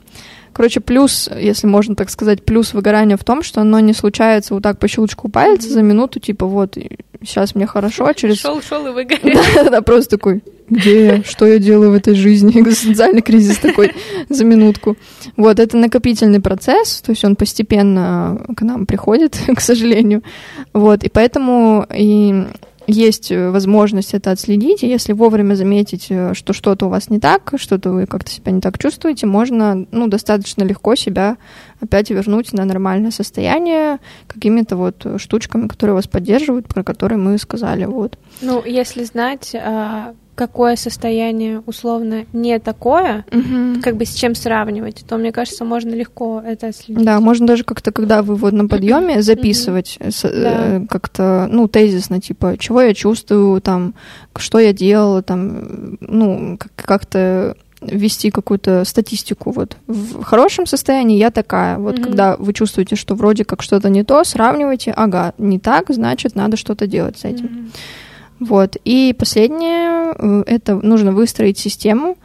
[0.52, 4.62] Короче, плюс, если можно так сказать, плюс выгорания в том, что оно не случается вот
[4.62, 5.72] так по щелчку пальца mm-hmm.
[5.72, 6.76] за минуту, типа вот,
[7.22, 8.38] сейчас мне хорошо, а через...
[8.38, 9.40] Шел, шел и выгорел.
[9.54, 13.92] Да, да, просто такой, где я, что я делаю в этой жизни, экзистенциальный кризис такой
[14.28, 14.96] за минутку.
[15.36, 20.22] Вот, это накопительный процесс, то есть он постепенно к нам приходит, к сожалению.
[20.72, 22.46] Вот, и поэтому и
[22.90, 27.90] есть возможность это отследить, и если вовремя заметить, что что-то у вас не так, что-то
[27.90, 31.36] вы как-то себя не так чувствуете, можно ну, достаточно легко себя
[31.80, 37.84] опять вернуть на нормальное состояние какими-то вот штучками, которые вас поддерживают, про которые мы сказали.
[37.84, 38.18] Вот.
[38.40, 43.82] Ну, если знать, а, какое состояние условно не такое, угу.
[43.82, 47.04] как бы с чем сравнивать, то мне кажется, можно легко это отследить.
[47.04, 50.10] Да, можно даже как-то, когда вы вот на подъеме записывать угу.
[50.10, 50.86] с, да.
[50.88, 53.92] как-то, ну, тезисно, типа, чего я чувствую, там,
[54.34, 59.50] что я делала, там, ну, как-то вести какую-то статистику.
[59.50, 61.76] Вот в хорошем состоянии я такая.
[61.76, 62.02] Вот mm-hmm.
[62.02, 64.92] когда вы чувствуете, что вроде как что-то не то, сравнивайте.
[64.96, 67.44] Ага, не так, значит, надо что-то делать с этим.
[67.44, 67.70] Mm-hmm.
[68.40, 68.76] Вот.
[68.84, 72.16] И последнее, э, это нужно выстроить систему.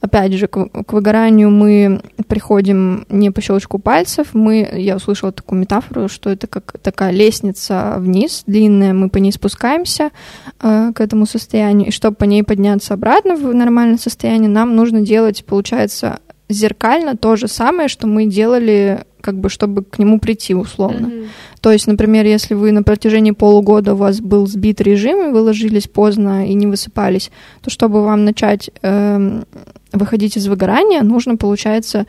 [0.00, 4.28] Опять же, к, к выгоранию мы приходим не по щелчку пальцев.
[4.32, 9.30] Мы, я услышала такую метафору, что это как такая лестница вниз, длинная, мы по ней
[9.30, 10.10] спускаемся
[10.60, 11.88] э, к этому состоянию.
[11.88, 17.36] И чтобы по ней подняться обратно в нормальное состояние, нам нужно делать, получается, зеркально то
[17.36, 21.06] же самое, что мы делали, как бы, чтобы к нему прийти условно.
[21.06, 21.28] Mm-hmm.
[21.60, 25.40] То есть, например, если вы на протяжении полугода у вас был сбит режим, и вы
[25.40, 27.30] ложились поздно и не высыпались,
[27.62, 29.42] то чтобы вам начать э,
[29.92, 32.06] выходить из выгорания, нужно, получается,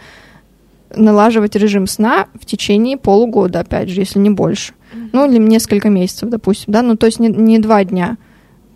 [0.95, 4.73] налаживать режим сна в течение полугода, опять же, если не больше.
[4.93, 5.09] Mm-hmm.
[5.13, 8.17] Ну, или несколько месяцев, допустим, да, ну, то есть не, не два дня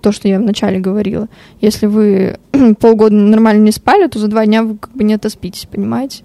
[0.01, 1.29] то, что я вначале говорила.
[1.61, 2.37] Если вы
[2.79, 6.23] полгода нормально не спали, то за два дня вы как бы не отоспитесь, понимаете?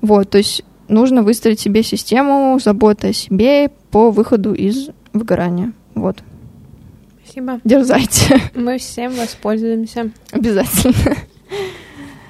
[0.00, 5.72] Вот, то есть нужно выстроить себе систему заботы о себе по выходу из выгорания.
[5.94, 6.18] Вот.
[7.24, 7.60] Спасибо.
[7.64, 8.40] Дерзайте.
[8.54, 10.10] Мы всем воспользуемся.
[10.32, 11.16] Обязательно.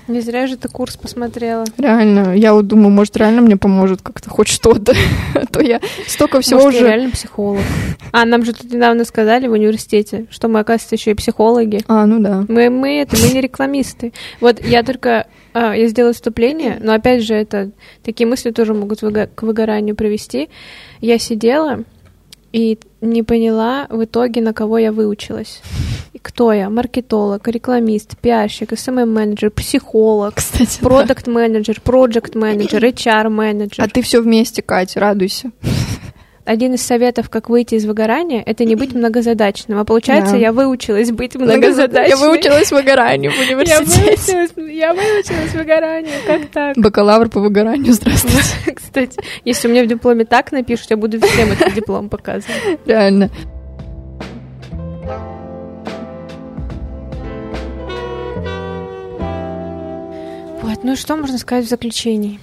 [0.07, 1.65] Не зря же ты курс посмотрела.
[1.79, 2.35] Реально.
[2.37, 4.95] Я вот думаю, может, реально мне поможет как-то хоть что-то.
[5.35, 6.89] А то я столько всего может, уже...
[6.89, 7.63] я реально психолог.
[8.13, 11.81] А, нам же тут недавно сказали в университете, что мы, оказывается, еще и психологи.
[11.89, 12.45] А, ну да.
[12.49, 14.13] Мы, мы это, мы не рекламисты.
[14.41, 15.27] Вот я только...
[15.55, 17.71] А, я сделала вступление, но опять же, это
[18.03, 20.51] такие мысли тоже могут к выгоранию привести.
[21.01, 21.85] Я сидела
[22.53, 25.63] и не поняла в итоге, на кого я выучилась.
[26.13, 26.71] И кто я?
[26.71, 30.35] Маркетолог, рекламист, пиарщик, SMM-менеджер, психолог,
[30.81, 33.85] продукт-менеджер, проект-менеджер, HR-менеджер.
[33.85, 35.53] А ты все вместе, Катя, радуйся
[36.45, 39.79] один из советов, как выйти из выгорания, это не быть многозадачным.
[39.79, 40.39] А получается, да.
[40.39, 42.11] я выучилась быть многозадачной.
[42.11, 43.73] Я выучилась выгоранию в университете.
[43.73, 46.15] Я выучилась, я выучилась выгоранию.
[46.27, 46.77] Как так?
[46.77, 48.43] Бакалавр по выгоранию, здравствуйте.
[48.75, 52.57] Кстати, если у меня в дипломе так напишут, я буду всем этот диплом показывать.
[52.87, 53.31] Реально.
[60.63, 62.41] Вот, ну что можно сказать в заключении?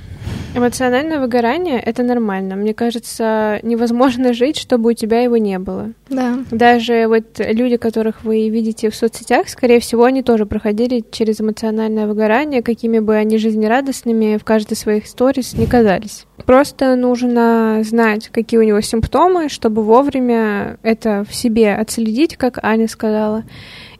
[0.53, 2.55] Эмоциональное выгорание— это нормально.
[2.55, 5.91] Мне кажется, невозможно жить, чтобы у тебя его не было.
[6.09, 6.39] Да.
[6.51, 12.05] Даже вот люди, которых вы видите в соцсетях, скорее всего, они тоже проходили через эмоциональное
[12.05, 16.25] выгорание, какими бы они жизнерадостными в каждой своих сторис не казались.
[16.45, 22.87] Просто нужно знать, какие у него симптомы, чтобы вовремя это в себе отследить, как Аня
[22.87, 23.43] сказала,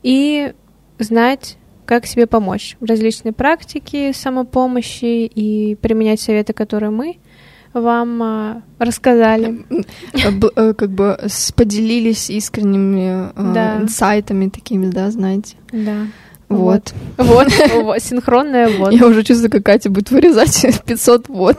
[0.02, 0.52] и
[0.98, 1.56] знать,
[1.86, 7.18] как себе помочь в различные практики самопомощи и применять советы, которые мы
[7.72, 9.64] вам а, рассказали.
[10.56, 11.18] Э, как бы
[11.56, 13.82] поделились искренними а, да.
[13.82, 15.56] инсайтами такими, да, знаете?
[15.72, 16.06] Да.
[16.48, 16.92] Вот.
[17.16, 18.92] Вот, вот, синхронная вот.
[18.92, 21.58] Я уже чувствую, как Катя будет вырезать 500 вот.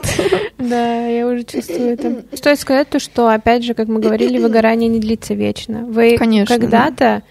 [0.58, 2.24] Да, я уже чувствую это.
[2.32, 5.84] Стоит сказать то, что, опять же, как мы говорили, выгорание не длится вечно.
[5.84, 6.16] Вы
[6.46, 7.22] когда-то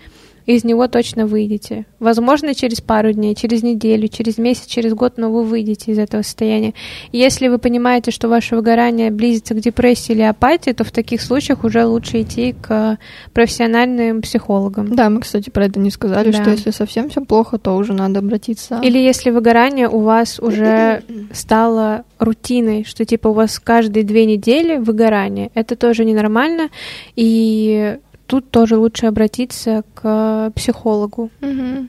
[0.46, 1.86] из него точно выйдете.
[2.00, 6.22] Возможно, через пару дней, через неделю, через месяц, через год, но вы выйдете из этого
[6.22, 6.74] состояния.
[7.12, 11.64] Если вы понимаете, что ваше выгорание близится к депрессии или апатии, то в таких случаях
[11.64, 12.98] уже лучше идти к
[13.34, 14.96] профессиональным психологам.
[14.96, 16.42] Да, мы, кстати, про это не сказали, да.
[16.42, 18.80] что если совсем все плохо, то уже надо обратиться.
[18.84, 24.78] Или если выгорание у вас уже стало рутиной, что типа у вас каждые две недели
[24.78, 26.70] выгорание, это тоже ненормально,
[27.16, 27.98] и
[28.28, 31.30] тут тоже лучше обратиться к психологу.
[31.42, 31.88] Угу.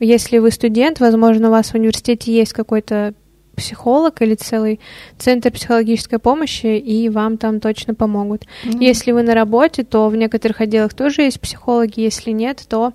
[0.00, 3.14] Если вы студент, возможно, у вас в университете есть какой-то
[3.56, 4.80] психолог или целый
[5.18, 8.42] центр психологической помощи, и вам там точно помогут.
[8.42, 8.84] Mm-hmm.
[8.84, 12.00] Если вы на работе, то в некоторых отделах тоже есть психологи.
[12.00, 12.92] Если нет, то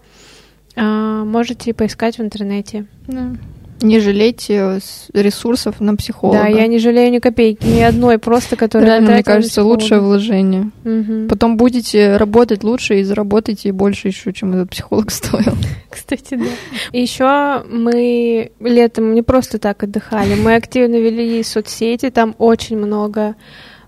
[0.76, 2.86] а, можете поискать в интернете.
[3.08, 3.38] Yeah
[3.82, 4.79] не жалейте
[5.13, 6.39] ресурсов на психолога.
[6.39, 10.71] Да, я не жалею ни копейки, ни одной просто, которая Реально, мне кажется, лучшее вложение.
[10.84, 11.27] Угу.
[11.29, 15.53] Потом будете работать лучше и заработаете больше еще, чем этот психолог стоил.
[15.89, 16.45] Кстати, да.
[16.91, 23.36] И еще мы летом не просто так отдыхали, мы активно вели соцсети, там очень много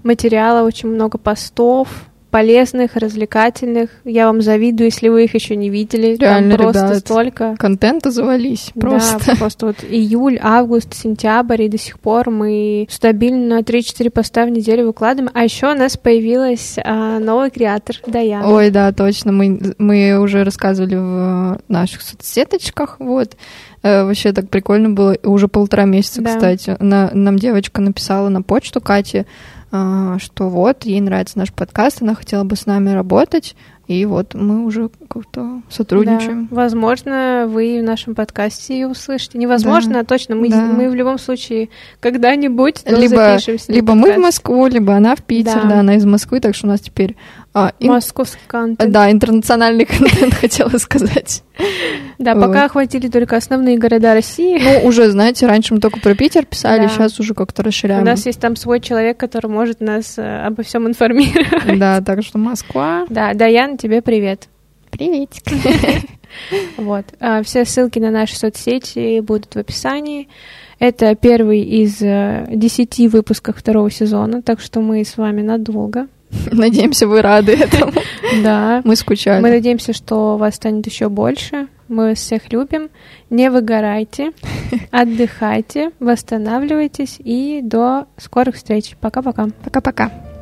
[0.03, 1.87] материала, очень много постов,
[2.33, 3.91] полезных, развлекательных.
[4.05, 6.17] Я вам завидую, если вы их еще не видели.
[6.19, 7.55] Реально, Там просто ребят, столько.
[7.59, 9.19] Контента завались просто.
[9.23, 14.49] Да, просто вот июль, август, сентябрь, и до сих пор мы стабильно 3-4 поста в
[14.49, 15.29] неделю выкладываем.
[15.35, 18.49] А еще у нас появилась а, новый креатор, Даяна.
[18.49, 19.31] Ой, да, точно.
[19.31, 22.95] Мы, мы уже рассказывали в наших соцсеточках.
[22.97, 23.37] Вот.
[23.83, 25.15] Э, вообще так прикольно было.
[25.23, 26.33] Уже полтора месяца, Да.
[26.33, 26.75] кстати.
[26.79, 29.27] На- нам девочка написала на почту Кате,
[30.19, 33.55] что вот, ей нравится наш подкаст, она хотела бы с нами работать.
[33.87, 36.47] И вот мы уже как-то сотрудничаем.
[36.49, 36.55] Да.
[36.55, 39.37] Возможно, вы в нашем подкасте ее услышите.
[39.37, 39.99] Невозможно, Да.
[39.99, 40.35] а точно.
[40.35, 40.61] Мы, Да.
[40.61, 41.67] мы в любом случае
[41.99, 44.17] когда-нибудь Либо, либо мы в.
[44.19, 45.69] Москву, либо она в Питер, Да.
[45.69, 47.17] да, она из Москвы, так что у нас теперь
[47.53, 48.91] а, ин- Московский контент.
[48.91, 51.43] да, интернациональный контент хотела сказать.
[52.17, 54.59] Да, пока охватили только основные города России.
[54.59, 58.03] Ну, уже, знаете, раньше мы только про Питер писали, сейчас уже как-то У расширяем.
[58.05, 61.77] нас есть там свой человек, который может нас э, обо всем информировать.
[61.79, 63.05] Да, так что Москва.
[63.09, 64.47] Да, Даян, тебе привет.
[64.89, 65.43] Приветик.
[66.77, 67.05] Вот.
[67.19, 70.27] А, Все ссылки на наши соцсети будут в описании.
[70.79, 76.07] Это первый из э, десяти выпусков второго сезона, так что мы с вами надолго.
[76.51, 77.93] Надеемся, вы рады этому.
[78.43, 78.81] Да.
[78.83, 79.41] Мы скучали.
[79.41, 81.67] Мы надеемся, что вас станет еще больше.
[81.87, 82.89] Мы всех любим.
[83.29, 84.31] Не выгорайте,
[84.91, 88.95] отдыхайте, восстанавливайтесь и до скорых встреч.
[88.99, 89.47] Пока-пока.
[89.63, 90.32] Пока-пока.